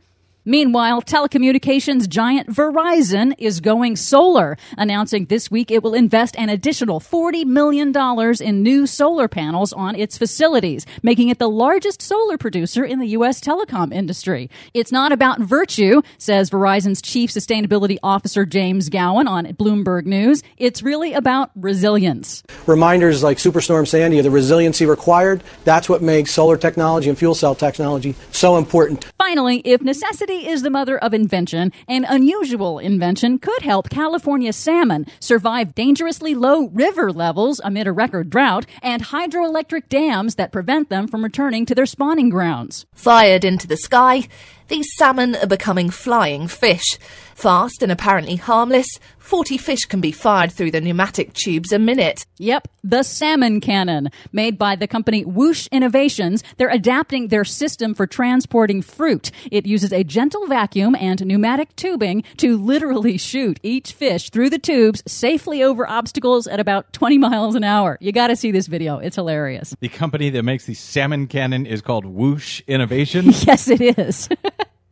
[0.49, 7.01] Meanwhile, telecommunications giant Verizon is going solar, announcing this week it will invest an additional
[7.01, 7.93] $40 million
[8.41, 13.09] in new solar panels on its facilities, making it the largest solar producer in the
[13.09, 13.41] U.S.
[13.41, 14.49] telecom industry.
[14.73, 20.45] It's not about virtue, says Verizon's chief sustainability officer James Gowen on Bloomberg News.
[20.59, 22.45] It's really about resilience.
[22.69, 25.43] Reminders like Superstorm Sandy of the resiliency required.
[25.65, 29.11] That's what makes solar technology and fuel cell technology so important.
[29.19, 35.07] Finally, if necessity is the mother of invention, an unusual invention could help California salmon
[35.21, 41.09] survive dangerously low river levels amid a record drought and hydroelectric dams that prevent them
[41.09, 42.85] from returning to their spawning grounds.
[42.93, 44.29] Fired into the sky,
[44.69, 46.99] these salmon are becoming flying fish.
[47.35, 48.89] Fast and apparently harmless,
[49.19, 52.25] 40 fish can be fired through the pneumatic tubes a minute.
[52.39, 54.11] Yep, the salmon cannon.
[54.33, 59.33] Made by the company Whoosh Innovations, they're adapting their system for transporting fruit.
[59.51, 64.59] It uses a gentle vacuum and pneumatic tubing to literally shoot each fish through the
[64.59, 67.99] tubes safely over obstacles at about 20 miles an hour.
[68.01, 69.75] You gotta see this video, it's hilarious.
[69.81, 73.45] The company that makes the salmon cannon is called Whoosh Innovations.
[73.47, 74.29] yes, it is.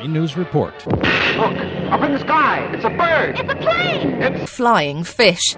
[0.01, 0.73] Green News Report.
[0.87, 0.97] Look,
[1.91, 2.67] up in the sky.
[2.73, 3.37] It's a bird.
[3.37, 4.19] It's a plane.
[4.19, 5.55] It's Flying fish.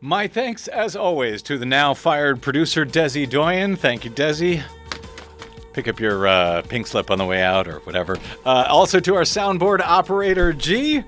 [0.00, 3.76] My thanks, as always, to the now fired producer Desi Doyen.
[3.76, 4.64] Thank you, Desi.
[5.76, 8.16] Pick up your uh, pink slip on the way out or whatever.
[8.46, 11.04] Uh, also to our soundboard operator G.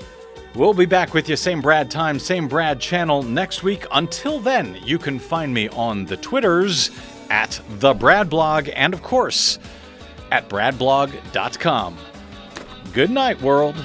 [0.53, 3.85] We'll be back with you, same Brad time, same Brad channel next week.
[3.93, 6.91] Until then, you can find me on the Twitters
[7.29, 9.59] at the Brad Blog and, of course,
[10.29, 11.97] at bradblog.com.
[12.91, 13.75] Good night, world.